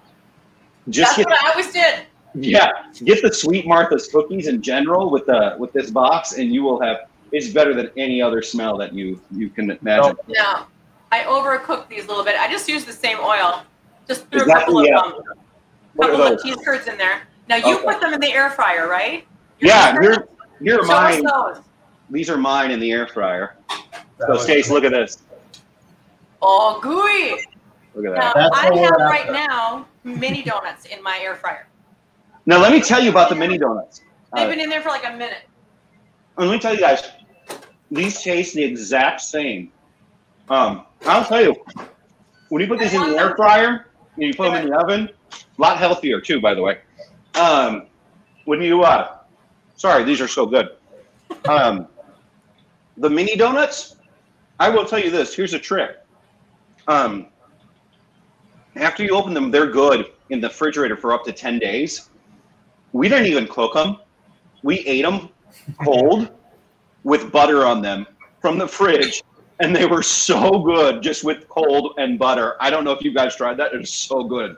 just 0.89 1.17
that's 1.17 1.19
get 1.19 1.27
what 1.27 1.45
I 1.45 1.51
always 1.51 1.71
did. 1.73 2.07
Yeah, 2.37 2.71
get 3.05 3.23
the 3.23 3.33
Sweet 3.33 3.67
Martha's 3.67 4.09
cookies 4.09 4.47
in 4.49 4.61
general 4.63 5.11
with 5.11 5.27
the 5.27 5.57
with 5.59 5.73
this 5.73 5.91
box, 5.91 6.33
and 6.33 6.53
you 6.53 6.63
will 6.63 6.81
have. 6.81 6.99
It's 7.33 7.49
better 7.49 7.75
than 7.75 7.91
any 7.97 8.23
other 8.23 8.41
smell 8.41 8.77
that 8.79 8.93
you 8.95 9.21
you 9.33 9.51
can 9.51 9.71
imagine. 9.71 10.17
Now, 10.29 10.69
I 11.11 11.21
overcooked 11.25 11.89
these 11.89 12.05
a 12.05 12.09
little 12.09 12.25
bit. 12.25 12.37
I 12.39 12.51
just 12.51 12.69
used 12.69 12.87
the 12.87 12.93
same 12.93 13.19
oil. 13.21 13.63
Just 14.07 14.27
threw 14.31 14.41
a 14.41 14.43
Exactly, 14.45 14.65
couple 14.65 14.79
of 14.81 14.87
yeah. 14.87 14.99
um, 14.99 15.37
What 15.95 16.11
couple 16.11 16.27
of 16.35 16.43
cheese 16.43 16.57
curds 16.65 16.87
in 16.87 16.97
there. 16.97 17.23
Now 17.49 17.57
you 17.57 17.77
Okay. 17.79 17.85
put 17.85 18.01
them 18.01 18.13
in 18.15 18.21
the 18.21 18.33
air 18.33 18.51
fryer, 18.51 18.89
right? 18.89 19.27
Your 19.59 19.69
Yeah, 19.71 19.91
cheese 19.93 20.01
here 20.01 20.15
curds? 20.17 20.29
here 20.63 20.79
are 20.79 20.83
Show 20.85 20.93
mine. 20.93 21.25
those. 21.25 21.63
These 22.11 22.31
are 22.31 22.37
mine 22.37 22.71
in 22.71 22.79
the 22.79 22.93
air 22.93 23.09
fryer. 23.09 23.57
So 24.21 24.29
was- 24.29 24.45
Stace, 24.45 24.71
look 24.71 24.85
at 24.85 24.93
this. 24.93 25.19
Oh, 26.43 26.79
gooey. 26.81 27.45
Look 27.95 28.07
at 28.07 28.15
that. 28.15 28.35
That's 28.37 28.57
I 28.57 28.77
have 28.79 28.93
right 29.01 29.33
now 29.33 29.87
mini 30.05 30.43
donuts 30.45 30.85
in 30.87 31.03
my 31.03 31.19
air 31.21 31.35
fryer. 31.35 31.67
Now 32.47 32.61
let 32.61 32.73
me 32.73 32.81
tell 32.81 33.03
you 33.03 33.11
about 33.11 33.29
the 33.29 33.35
mini 33.35 33.59
donuts. 33.59 34.03
They've 34.35 34.49
been 34.49 34.61
in 34.61 34.71
there 34.71 34.81
for 34.81 34.89
like 34.89 35.07
a 35.07 35.13
minute. 35.13 35.43
And 36.39 36.49
let 36.49 36.55
me 36.55 36.61
tell 36.61 36.73
you 36.75 36.81
guys, 36.81 37.03
these 37.91 38.23
taste 38.23 38.55
the 38.55 38.63
exact 38.63 39.21
same. 39.21 39.73
Um, 40.49 40.87
I'll 41.07 41.25
tell 41.25 41.43
you, 41.43 41.57
when 42.49 42.63
you 42.63 42.69
put 42.69 42.79
these 42.79 42.95
in 42.95 43.01
the 43.01 43.19
air 43.19 43.35
fryer 43.35 43.87
and 44.15 44.25
you 44.25 44.35
put 44.35 44.53
them 44.53 44.63
in 44.63 44.71
the 44.71 44.79
oven, 44.79 45.11
a 45.33 45.61
lot 45.61 45.79
healthier 45.79 46.21
too, 46.21 46.41
by 46.41 46.55
the 46.55 46.63
way. 46.63 46.79
Um, 47.35 47.87
when 48.45 48.63
you, 48.63 48.83
uh, 48.83 49.19
sorry, 49.75 50.05
these 50.05 50.21
are 50.21 50.29
so 50.29 50.47
good. 50.47 50.69
Um, 51.47 51.89
the 52.97 53.11
mini 53.11 53.37
donuts, 53.37 53.97
I 54.61 54.69
will 54.69 54.85
tell 54.85 55.01
you 55.01 55.11
this. 55.11 55.35
Here's 55.35 55.55
a 55.55 55.59
trick. 55.59 55.97
Um, 56.87 57.27
after 58.77 59.03
you 59.03 59.11
open 59.17 59.35
them, 59.35 59.51
they're 59.51 59.71
good 59.71 60.07
in 60.31 60.41
the 60.41 60.49
refrigerator 60.49 60.97
for 60.97 61.13
up 61.13 61.25
to 61.25 61.33
10 61.33 61.59
days. 61.59 62.11
We 62.97 63.11
didn't 63.11 63.27
even 63.27 63.47
cook 63.47 63.75
them. 63.75 63.99
We 64.63 64.79
ate 64.81 65.03
them 65.03 65.29
cold 65.85 66.31
with 67.05 67.31
butter 67.31 67.67
on 67.67 67.83
them 67.83 68.07
from 68.41 68.57
the 68.57 68.67
fridge, 68.67 69.23
and 69.61 69.77
they 69.77 69.85
were 69.85 70.03
so 70.03 70.59
good 70.61 71.03
just 71.03 71.23
with 71.23 71.47
cold 71.49 71.95
and 71.99 72.19
butter. 72.19 72.57
I 72.59 72.71
don't 72.71 72.85
know 72.85 72.93
if 72.93 73.03
you 73.03 73.13
guys 73.13 73.37
tried 73.37 73.59
that. 73.59 73.75
It 73.75 73.79
was 73.79 73.93
so 73.93 74.25
good. 74.25 74.57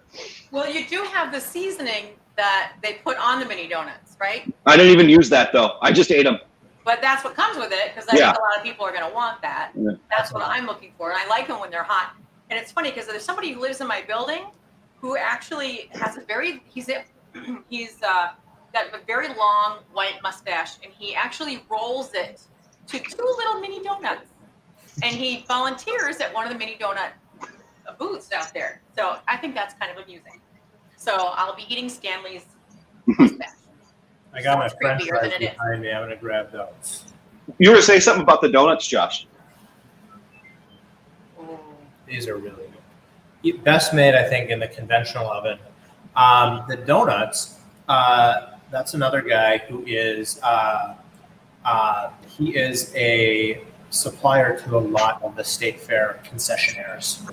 Well, 0.53 0.73
you 0.73 0.87
do 0.87 1.03
have 1.03 1.33
the 1.33 1.41
seasoning 1.41 2.11
that 2.37 2.75
they 2.81 2.95
put 3.05 3.19
on 3.19 3.41
the 3.41 3.47
mini 3.47 3.67
donuts, 3.67 4.17
right? 4.21 4.53
I 4.67 4.77
didn't 4.77 4.93
even 4.93 5.09
use 5.09 5.29
that 5.31 5.53
though. 5.53 5.77
I 5.83 5.91
just 5.91 6.13
ate 6.13 6.23
them. 6.23 6.39
But 6.85 7.01
that's 7.03 7.25
what 7.25 7.35
comes 7.35 7.59
with 7.59 7.73
it 7.73 7.93
because 7.93 8.09
I 8.09 8.17
Yeah. 8.17 8.33
think 8.33 8.39
a 8.39 8.41
lot 8.41 8.57
of 8.57 8.63
people 8.63 8.87
are 8.87 8.93
going 8.93 9.07
to 9.07 9.13
want 9.13 9.43
that. 9.43 9.73
Yeah. 9.75 9.91
That's 10.09 10.33
what 10.33 10.43
I'm 10.47 10.65
looking 10.65 10.93
for. 10.97 11.11
And 11.11 11.19
I 11.21 11.27
like 11.27 11.49
them 11.49 11.59
when 11.59 11.71
they're 11.71 11.83
hot. 11.83 12.15
And 12.51 12.59
it's 12.59 12.71
funny 12.71 12.91
because 12.91 13.09
there's 13.09 13.25
somebody 13.25 13.53
who 13.53 13.61
lives 13.61 13.81
in 13.81 13.89
my 13.89 14.01
building 14.03 14.45
who 15.01 15.17
actually 15.17 15.91
has 15.93 16.17
a 16.17 16.21
very, 16.23 16.63
he's, 16.65 16.89
a, 16.89 17.05
he's 17.69 17.99
uh, 18.03 18.29
got 18.73 18.87
a 18.95 19.05
very 19.07 19.29
long 19.29 19.79
white 19.93 20.17
mustache 20.23 20.77
and 20.83 20.93
he 20.93 21.15
actually 21.15 21.65
rolls 21.71 22.11
it 22.15 22.43
to 22.89 22.99
two 22.99 23.35
little 23.39 23.61
mini 23.61 23.83
donuts. 23.83 24.31
And 25.03 25.15
he 25.15 25.45
volunteers 25.47 26.17
at 26.17 26.35
one 26.35 26.45
of 26.47 26.53
the 26.53 26.59
mini 26.59 26.77
donut 26.77 27.11
booths 27.99 28.33
out 28.33 28.53
there. 28.53 28.83
So 28.97 29.19
I 29.29 29.37
think 29.37 29.55
that's 29.55 29.75
kind 29.75 29.97
of 29.97 30.03
amusing. 30.03 30.41
So 30.97 31.15
I'll 31.15 31.55
be 31.55 31.65
eating 31.69 31.89
Stanley's 31.89 32.45
mustache. 33.07 33.49
I 34.35 34.43
got 34.43 34.59
my 34.59 34.69
Sounds 34.69 34.79
French 34.81 35.05
fries 35.05 35.23
than 35.23 35.33
it 35.33 35.43
is. 35.43 35.51
behind 35.51 35.83
me. 35.83 35.91
I'm 35.91 36.03
gonna 36.03 36.17
grab 36.17 36.53
those. 36.53 37.05
You 37.59 37.71
were 37.71 37.77
to 37.77 37.83
say 37.83 37.99
something 37.99 38.23
about 38.23 38.43
the 38.43 38.51
donuts, 38.51 38.87
Josh. 38.87 39.27
These 42.07 42.29
are 42.29 42.37
really 42.37 42.65
good. 43.43 43.65
Best 43.65 43.95
made, 43.95 44.15
I 44.15 44.29
think, 44.29 44.51
in 44.51 44.59
the 44.59 44.69
conventional 44.69 45.31
oven. 45.31 45.59
Um, 46.19 46.65
the 46.69 46.77
donuts, 46.77 47.61
uh, 47.89 48.57
that's 48.73 48.95
another 48.95 49.23
guy 49.23 49.59
who 49.59 49.85
is, 49.87 50.41
uh, 50.43 50.97
uh, 51.65 52.11
he 52.27 52.57
is 52.57 52.93
a 52.97 53.63
supplier 53.91 54.59
to 54.59 54.77
a 54.77 54.81
lot 54.81 55.23
of 55.23 55.37
the 55.37 55.45
state 55.45 55.81
fair 55.81 56.21
concessionaires. 56.25 57.33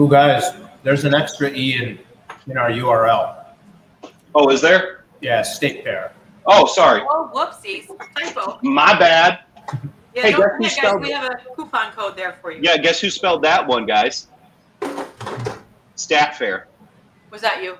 Ooh, 0.00 0.08
guys, 0.08 0.44
there's 0.82 1.04
an 1.04 1.14
extra 1.14 1.50
E 1.50 1.74
in, 1.74 1.98
in 2.46 2.56
our 2.56 2.70
URL. 2.70 3.44
Oh, 4.34 4.48
is 4.48 4.62
there? 4.62 5.04
Yeah, 5.20 5.42
state 5.42 5.84
fair. 5.84 6.14
Oh, 6.46 6.64
sorry. 6.66 7.02
Oh, 7.08 7.30
whoopsies. 7.34 7.88
Typo. 8.18 8.58
My 8.62 8.98
bad. 8.98 9.40
Yeah, 10.14 10.22
Hey, 10.22 10.30
guess 10.32 10.40
who 10.56 10.62
guys, 10.62 10.72
spelled 10.72 11.02
we 11.02 11.10
have 11.12 11.24
a 11.24 11.54
coupon 11.54 11.92
code 11.92 12.16
there 12.16 12.36
for 12.40 12.50
you. 12.52 12.60
Yeah, 12.62 12.76
guess 12.76 13.00
who 13.00 13.08
spelled 13.08 13.42
that 13.42 13.66
one, 13.66 13.86
guys? 13.86 14.28
Stat 15.94 16.36
Fair. 16.36 16.68
Was 17.30 17.40
that 17.40 17.62
you? 17.62 17.78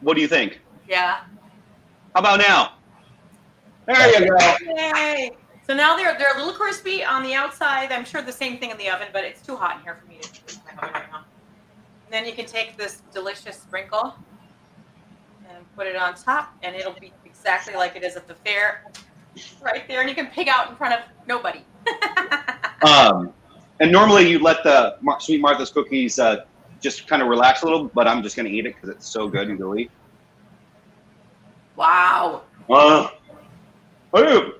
What 0.00 0.14
do 0.14 0.20
you 0.20 0.28
think? 0.28 0.60
Yeah. 0.88 1.20
How 2.14 2.20
about 2.20 2.38
now? 2.38 2.74
There 3.86 4.20
you 4.20 4.30
go. 4.30 4.56
Yay! 4.76 5.32
So 5.66 5.74
now 5.74 5.96
they're 5.96 6.16
they're 6.18 6.34
a 6.34 6.38
little 6.38 6.52
crispy 6.52 7.02
on 7.02 7.22
the 7.22 7.34
outside. 7.34 7.90
I'm 7.90 8.04
sure 8.04 8.22
the 8.22 8.32
same 8.32 8.58
thing 8.58 8.70
in 8.70 8.78
the 8.78 8.88
oven, 8.88 9.08
but 9.12 9.24
it's 9.24 9.44
too 9.44 9.56
hot 9.56 9.78
in 9.78 9.82
here 9.82 9.96
for 9.96 10.06
me 10.06 10.18
to 10.20 10.28
use 10.42 10.60
my 10.64 10.72
oven 10.72 10.94
right 10.94 11.10
now. 11.10 11.24
And 12.06 12.12
then 12.12 12.26
you 12.26 12.32
can 12.32 12.46
take 12.46 12.76
this 12.76 13.02
delicious 13.12 13.56
sprinkle 13.56 14.14
and 15.50 15.64
put 15.74 15.86
it 15.86 15.96
on 15.96 16.14
top, 16.14 16.54
and 16.62 16.76
it'll 16.76 16.92
be 16.92 17.12
exactly 17.24 17.74
like 17.74 17.96
it 17.96 18.04
is 18.04 18.16
at 18.16 18.28
the 18.28 18.34
fair, 18.34 18.84
right 19.62 19.86
there. 19.88 20.00
And 20.00 20.08
you 20.08 20.14
can 20.14 20.26
pig 20.28 20.48
out 20.48 20.70
in 20.70 20.76
front 20.76 20.94
of 20.94 21.00
nobody. 21.26 21.60
Um, 22.82 23.32
and 23.80 23.90
normally 23.90 24.28
you 24.28 24.38
let 24.40 24.62
the 24.62 24.96
Mar- 25.00 25.18
Sweet 25.18 25.40
Martha's 25.40 25.70
cookies 25.70 26.18
uh, 26.18 26.44
just 26.82 27.06
kind 27.08 27.22
of 27.22 27.28
relax 27.28 27.62
a 27.62 27.64
little, 27.64 27.84
but 27.94 28.06
I'm 28.06 28.22
just 28.22 28.36
going 28.36 28.44
to 28.44 28.52
eat 28.52 28.66
it 28.66 28.74
because 28.74 28.90
it's 28.90 29.06
so 29.08 29.26
good 29.26 29.48
and 29.48 29.56
gooey. 29.58 29.88
wow. 31.76 32.42
Uh, 32.68 33.08
ooh, 34.18 34.54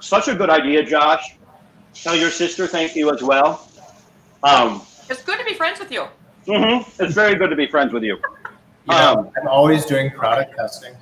such 0.00 0.28
a 0.28 0.34
good 0.36 0.50
idea, 0.50 0.84
Josh. 0.84 1.36
Tell 1.94 2.14
your 2.14 2.30
sister 2.30 2.66
thank 2.68 2.94
you 2.94 3.12
as 3.12 3.22
well. 3.22 3.68
Um, 4.44 4.82
It's 5.10 5.22
good 5.24 5.38
to 5.40 5.44
be 5.44 5.54
friends 5.54 5.80
with 5.80 5.90
you. 5.90 6.06
mhm, 6.46 6.86
It's 7.00 7.14
very 7.14 7.34
good 7.34 7.50
to 7.50 7.56
be 7.56 7.66
friends 7.66 7.92
with 7.92 8.04
you. 8.04 8.16
You 8.88 8.94
know, 8.94 9.14
Um, 9.18 9.30
I'm 9.40 9.48
always 9.48 9.84
doing 9.84 10.10
product 10.12 10.54
testing. 10.56 10.94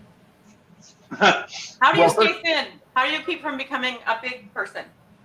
How 1.18 1.44
do 1.92 1.98
you 2.00 2.06
Well, 2.06 2.10
stay 2.10 2.32
thin? 2.42 2.66
How 2.96 3.04
do 3.04 3.12
you 3.12 3.20
keep 3.20 3.42
from 3.42 3.58
becoming 3.58 3.98
a 4.06 4.16
big 4.22 4.52
person? 4.54 4.86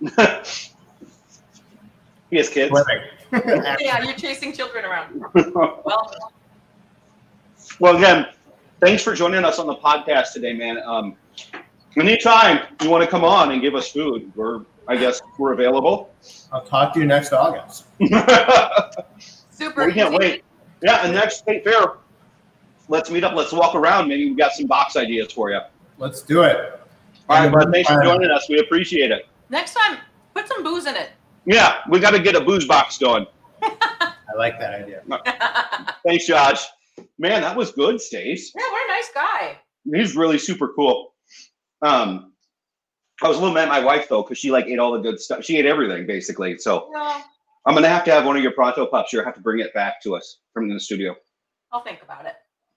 he 2.30 2.36
has 2.36 2.50
kids. 2.50 2.78
Yeah, 3.32 4.02
you're 4.02 4.12
chasing 4.12 4.52
children 4.52 4.84
around. 4.84 5.24
Well, 5.54 6.32
Well, 7.80 7.96
again, 7.96 8.26
thanks 8.78 9.02
for 9.02 9.14
joining 9.14 9.46
us 9.46 9.58
on 9.58 9.66
the 9.66 9.76
podcast 9.76 10.34
today, 10.34 10.52
man. 10.52 10.82
Um, 10.84 11.16
anytime 11.96 12.66
you 12.82 12.90
want 12.90 13.04
to 13.04 13.10
come 13.10 13.24
on 13.24 13.52
and 13.52 13.62
give 13.62 13.74
us 13.74 13.90
food, 13.90 14.30
we're, 14.36 14.66
I 14.86 14.98
guess, 14.98 15.22
we're 15.38 15.54
available. 15.54 16.12
I'll 16.52 16.60
talk 16.60 16.92
to 16.92 17.00
you 17.00 17.06
next 17.06 17.32
August. 17.32 17.86
super. 19.50 19.86
we 19.86 19.94
can't 19.94 20.12
wait. 20.12 20.44
Yeah, 20.82 21.06
and 21.06 21.14
next 21.14 21.38
state 21.38 21.64
fair, 21.64 21.94
let's 22.88 23.10
meet 23.10 23.24
up. 23.24 23.34
Let's 23.34 23.52
walk 23.52 23.74
around. 23.74 24.08
Maybe 24.08 24.26
we've 24.26 24.36
got 24.36 24.52
some 24.52 24.66
box 24.66 24.94
ideas 24.94 25.32
for 25.32 25.50
you. 25.50 25.60
Let's 25.96 26.20
do 26.20 26.42
it. 26.42 26.81
All 27.28 27.38
right, 27.38 27.52
bud. 27.52 27.72
Thanks 27.72 27.88
for 27.90 28.00
Uh, 28.02 28.04
joining 28.04 28.30
us. 28.30 28.48
We 28.48 28.58
appreciate 28.58 29.10
it. 29.10 29.26
Next 29.48 29.74
time, 29.74 29.98
put 30.34 30.48
some 30.48 30.62
booze 30.62 30.86
in 30.86 30.96
it. 30.96 31.10
Yeah, 31.44 31.78
we 31.88 31.98
got 32.00 32.10
to 32.12 32.18
get 32.20 32.34
a 32.34 32.40
booze 32.40 32.66
box 32.66 32.98
going. 32.98 33.26
I 33.62 34.12
like 34.36 34.58
that 34.58 34.74
idea. 34.82 35.02
Thanks, 36.06 36.26
Josh. 36.26 36.64
Man, 37.18 37.42
that 37.42 37.56
was 37.56 37.72
good, 37.72 38.00
Stace. 38.00 38.52
Yeah, 38.54 38.62
what 38.70 38.84
a 38.90 38.92
nice 38.92 39.10
guy. 39.14 39.58
He's 39.92 40.16
really 40.16 40.38
super 40.38 40.72
cool. 40.74 41.14
Um, 41.82 42.32
I 43.22 43.28
was 43.28 43.36
a 43.36 43.40
little 43.40 43.54
mad 43.54 43.64
at 43.64 43.68
my 43.68 43.80
wife 43.80 44.08
though, 44.08 44.22
because 44.22 44.38
she 44.38 44.50
like 44.50 44.66
ate 44.66 44.78
all 44.78 44.92
the 44.92 44.98
good 45.00 45.20
stuff. 45.20 45.44
She 45.44 45.56
ate 45.58 45.66
everything 45.66 46.06
basically. 46.06 46.58
So 46.58 46.88
Well, 46.92 47.24
I'm 47.66 47.74
gonna 47.74 47.88
have 47.88 48.04
to 48.04 48.10
have 48.12 48.24
one 48.24 48.36
of 48.36 48.42
your 48.42 48.52
pronto 48.52 48.86
pups 48.86 49.10
here. 49.10 49.24
Have 49.24 49.34
to 49.34 49.40
bring 49.40 49.60
it 49.60 49.72
back 49.74 50.02
to 50.02 50.14
us 50.16 50.38
from 50.52 50.68
the 50.68 50.78
studio. 50.80 51.16
I'll 51.72 51.82
think 51.82 52.02
about 52.02 52.26
it. 52.26 52.34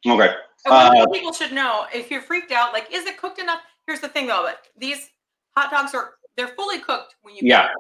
Okay. 0.07 0.33
Uh, 0.67 1.05
people 1.11 1.33
should 1.33 1.51
know, 1.51 1.85
if 1.93 2.09
you're 2.11 2.21
freaked 2.21 2.51
out, 2.51 2.73
like, 2.73 2.87
is 2.93 3.05
it 3.05 3.17
cooked 3.17 3.39
enough? 3.39 3.61
Here's 3.87 3.99
the 4.01 4.09
thing 4.09 4.27
though, 4.27 4.43
but 4.43 4.59
these 4.77 5.09
hot 5.55 5.71
dogs 5.71 5.93
are 5.93 6.13
they're 6.37 6.49
fully 6.49 6.79
cooked 6.79 7.15
when 7.21 7.35
you 7.35 7.41
Yeah. 7.43 7.67
them. 7.67 7.75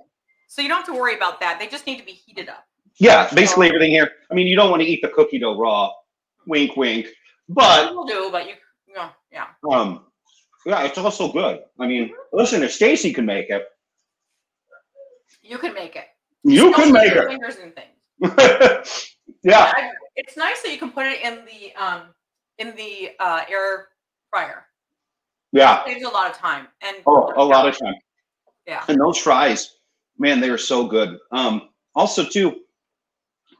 So 0.47 0.61
you 0.61 0.67
don't 0.69 0.77
have 0.77 0.85
to 0.87 0.93
worry 0.93 1.15
about 1.15 1.39
that. 1.41 1.59
They 1.59 1.67
just 1.67 1.85
need 1.87 1.97
to 1.99 2.05
be 2.05 2.11
heated 2.13 2.47
up. 2.49 2.65
Yeah, 2.97 3.29
basically 3.33 3.67
everything 3.67 3.91
here. 3.91 4.11
I 4.31 4.35
mean, 4.35 4.47
you 4.47 4.55
don't 4.55 4.69
want 4.69 4.81
to 4.81 4.87
eat 4.87 5.01
the 5.01 5.09
cookie 5.09 5.39
dough 5.39 5.57
raw. 5.57 5.91
Wink, 6.47 6.77
wink. 6.77 7.07
But 7.49 7.87
People 7.89 8.05
do, 8.05 8.29
but 8.31 8.47
you, 8.47 8.53
you 8.87 8.93
know, 8.93 9.09
yeah. 9.31 9.47
um, 9.69 10.05
yeah, 10.65 10.83
it's 10.85 10.97
also 10.97 11.31
good. 11.31 11.59
I 11.79 11.87
mean, 11.87 12.11
listen, 12.31 12.63
if 12.63 12.71
Staci 12.71 13.13
can 13.13 13.25
make 13.25 13.49
it, 13.49 13.65
You 15.41 15.57
can 15.57 15.73
make 15.73 15.95
it. 15.95 16.05
you 16.43 16.71
can 16.73 16.91
make 16.91 17.11
it. 17.11 17.27
Fingers 17.27 17.57
and 17.57 17.73
things. 17.75 17.97
yeah. 19.43 19.73
I- 19.75 19.91
It's 20.15 20.37
nice 20.37 20.61
that 20.61 20.71
you 20.71 20.77
can 20.77 20.91
put 20.91 21.05
it 21.05 21.21
in 21.21 21.43
the 21.45 21.75
um 21.75 22.13
in 22.57 22.73
the 22.77 23.11
uh, 23.19 23.41
air 23.49 23.89
fryer. 24.29 24.64
Yeah. 25.55 25.85
Saves 25.85 26.03
a 26.03 26.09
lot 26.09 26.29
of 26.29 26.37
time 26.37 26.67
and 26.81 26.97
Oh, 27.07 27.31
a 27.37 27.43
lot 27.43 27.67
of 27.67 27.77
time. 27.77 27.93
yeah. 28.67 28.83
And 28.89 28.99
those 28.99 29.17
fries, 29.17 29.71
man, 30.19 30.41
they 30.41 30.49
are 30.49 30.57
so 30.57 30.85
good. 30.85 31.17
Um, 31.31 31.69
also, 31.95 32.25
too, 32.25 32.57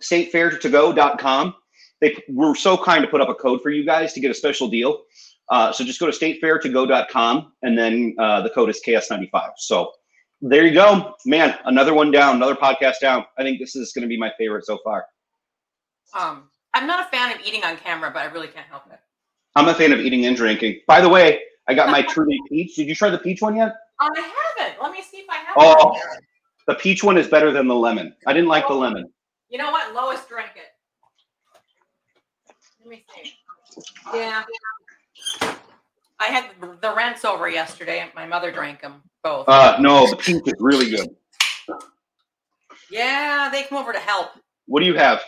statefairtogo.com. 0.04 1.56
They 2.02 2.18
were 2.28 2.54
so 2.56 2.76
kind 2.78 3.02
to 3.04 3.08
put 3.10 3.22
up 3.22 3.30
a 3.30 3.34
code 3.36 3.62
for 3.62 3.70
you 3.70 3.86
guys 3.86 4.12
to 4.14 4.20
get 4.20 4.30
a 4.30 4.34
special 4.34 4.68
deal. 4.68 5.04
Uh, 5.50 5.72
so 5.72 5.86
just 5.86 6.00
go 6.00 6.10
to 6.10 6.12
statefairtogo.com 6.12 7.54
and 7.62 7.78
then 7.78 8.16
uh, 8.20 8.42
the 8.42 8.50
code 8.50 8.70
is 8.70 8.82
KS95. 8.86 9.52
So 9.58 9.92
there 10.42 10.66
you 10.66 10.74
go. 10.74 11.14
Man, 11.26 11.58
another 11.66 11.94
one 11.94 12.12
down, 12.12 12.36
another 12.36 12.56
podcast 12.56 12.96
down. 13.00 13.24
I 13.38 13.44
think 13.44 13.60
this 13.60 13.76
is 13.76 13.94
going 13.94 14.02
to 14.02 14.10
be 14.10 14.18
my 14.18 14.32
favorite 14.38 14.66
so 14.66 14.80
far. 14.84 15.06
Um, 16.14 16.50
I'm 16.74 16.88
not 16.88 17.08
a 17.08 17.10
fan 17.10 17.32
of 17.34 17.46
eating 17.46 17.64
on 17.64 17.78
camera, 17.78 18.12
but 18.12 18.20
I 18.22 18.26
really 18.26 18.48
can't 18.48 18.68
help 18.68 18.84
it. 18.92 19.00
I'm 19.56 19.70
a 19.70 19.74
fan 19.74 19.94
of 19.94 20.00
eating 20.02 20.26
and 20.26 20.36
drinking. 20.36 20.82
By 20.88 21.00
the 21.00 21.08
way, 21.08 21.40
I 21.68 21.74
got 21.74 21.90
my 21.90 22.02
truly 22.04 22.40
peach. 22.50 22.76
Did 22.76 22.88
you 22.88 22.96
try 22.96 23.10
the 23.10 23.18
peach 23.18 23.42
one 23.42 23.56
yet? 23.56 23.74
I 24.00 24.10
haven't. 24.58 24.82
Let 24.82 24.92
me 24.92 25.02
see 25.02 25.18
if 25.18 25.30
I 25.30 25.36
have. 25.38 25.56
Oh. 25.58 25.92
it 25.96 26.00
there. 26.02 26.20
The 26.68 26.76
peach 26.76 27.04
one 27.04 27.18
is 27.18 27.28
better 27.28 27.52
than 27.52 27.68
the 27.68 27.76
lemon. 27.76 28.16
I 28.28 28.34
didn't 28.34 28.50
like 28.50 28.68
the 28.68 28.74
Oh. 28.74 28.80
lemon. 28.80 29.12
You 29.50 29.58
know 29.60 29.72
what? 29.72 29.94
Lois 29.94 30.26
drank 30.28 30.52
it. 30.56 30.74
Let 32.82 32.90
me 32.90 33.06
see. 33.16 33.34
Yeah. 34.14 34.44
I 36.20 36.26
had 36.28 36.50
the- 36.62 36.78
the 36.82 36.94
rents 36.96 37.26
over 37.26 37.50
yesterday, 37.50 38.10
my 38.16 38.26
mother 38.26 38.52
drank 38.52 38.82
them 38.82 39.04
both. 39.24 39.48
Uh, 39.50 39.78
no, 39.80 40.08
the 40.08 40.16
peach 40.16 40.42
is 40.46 40.54
really 40.60 40.90
good. 40.90 41.16
yeah, 42.90 43.50
they 43.52 43.64
come 43.64 43.78
over 43.78 43.92
to 43.92 44.00
help. 44.00 44.32
What 44.68 44.80
do 44.80 44.86
you 44.86 44.96
have? 44.96 45.22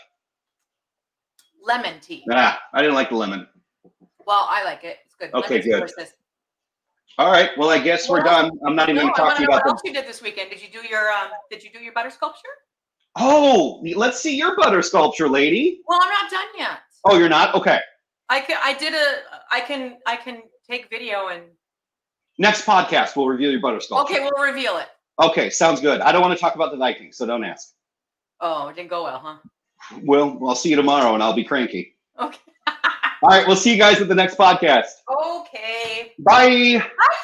Lemon 1.61 1.99
tea. 1.99 2.23
Ah, 2.31 2.61
I 2.73 2.81
didn't 2.81 2.95
like 2.95 3.09
the 3.09 3.15
lemon. 3.15 3.47
Well, 4.25 4.45
I 4.49 4.63
like 4.63 4.83
it. 4.83 4.99
It's 5.05 5.15
good. 5.15 5.33
Okay, 5.33 5.55
Lemon's 5.61 5.65
good. 5.65 5.79
versus- 5.97 6.13
All 7.17 7.31
right. 7.31 7.49
Well, 7.57 7.69
I 7.69 7.79
guess 7.79 8.07
we're 8.07 8.23
Well, 8.23 8.43
done. 8.49 8.59
I'm 8.65 8.75
not 8.75 8.89
even 8.89 9.07
No, 9.07 9.13
going 9.13 9.13
I 9.13 9.15
to 9.15 9.21
talk 9.21 9.29
to 9.31 9.35
to 9.37 9.41
you 9.41 9.47
know 9.47 9.55
what 9.55 9.61
about 9.63 9.71
else 9.71 9.81
you 9.85 9.93
did 9.93 10.05
this 10.07 10.21
weekend. 10.21 10.49
Did 10.51 10.61
you 10.61 10.67
do 10.69 10.87
your 10.87 11.09
um? 11.11 11.29
Did 11.49 11.63
you 11.63 11.69
do 11.71 11.79
your 11.79 11.93
butter 11.93 12.09
sculpture? 12.11 12.47
Oh, 13.15 13.81
let's 13.95 14.19
see 14.19 14.35
your 14.35 14.55
butter 14.55 14.81
sculpture, 14.83 15.27
lady. 15.27 15.81
Well, 15.87 15.99
I'm 16.01 16.09
not 16.09 16.29
done 16.29 16.47
yet. 16.57 16.79
Oh, 17.05 17.17
you're 17.17 17.29
not. 17.29 17.55
Okay. 17.55 17.79
I 18.29 18.39
can. 18.41 18.57
I 18.63 18.73
did 18.73 18.93
a. 18.93 19.05
I 19.51 19.61
can. 19.61 19.97
I 20.05 20.15
can 20.15 20.43
take 20.69 20.89
video 20.89 21.27
and. 21.29 21.43
Next 22.39 22.65
podcast, 22.67 23.15
we'll 23.15 23.27
reveal 23.27 23.49
your 23.49 23.61
butter 23.61 23.79
sculpture. 23.79 24.13
Okay, 24.13 24.23
we'll 24.23 24.45
reveal 24.45 24.77
it. 24.77 24.87
Okay. 25.19 25.49
Sounds 25.49 25.81
good. 25.81 26.01
I 26.01 26.11
don't 26.11 26.21
want 26.21 26.35
to 26.35 26.39
talk 26.39 26.53
about 26.53 26.69
the 26.71 26.77
Vikings, 26.77 27.17
so 27.17 27.25
don't 27.25 27.43
ask. 27.43 27.73
Oh, 28.41 28.67
it 28.67 28.75
didn't 28.75 28.91
go 28.91 29.03
well, 29.05 29.17
huh? 29.17 29.37
Well, 30.03 30.37
I'll 30.47 30.55
see 30.55 30.69
you 30.69 30.75
tomorrow, 30.75 31.15
and 31.15 31.23
I'll 31.23 31.33
be 31.33 31.43
cranky. 31.43 31.95
Okay. 32.19 32.37
All 33.23 33.29
right. 33.29 33.47
We'll 33.47 33.55
see 33.55 33.71
you 33.71 33.77
guys 33.77 34.01
at 34.01 34.07
the 34.07 34.15
next 34.15 34.37
podcast. 34.37 34.85
okay. 35.09 36.13
Bye. 36.19 36.79
Bye. 36.79 37.15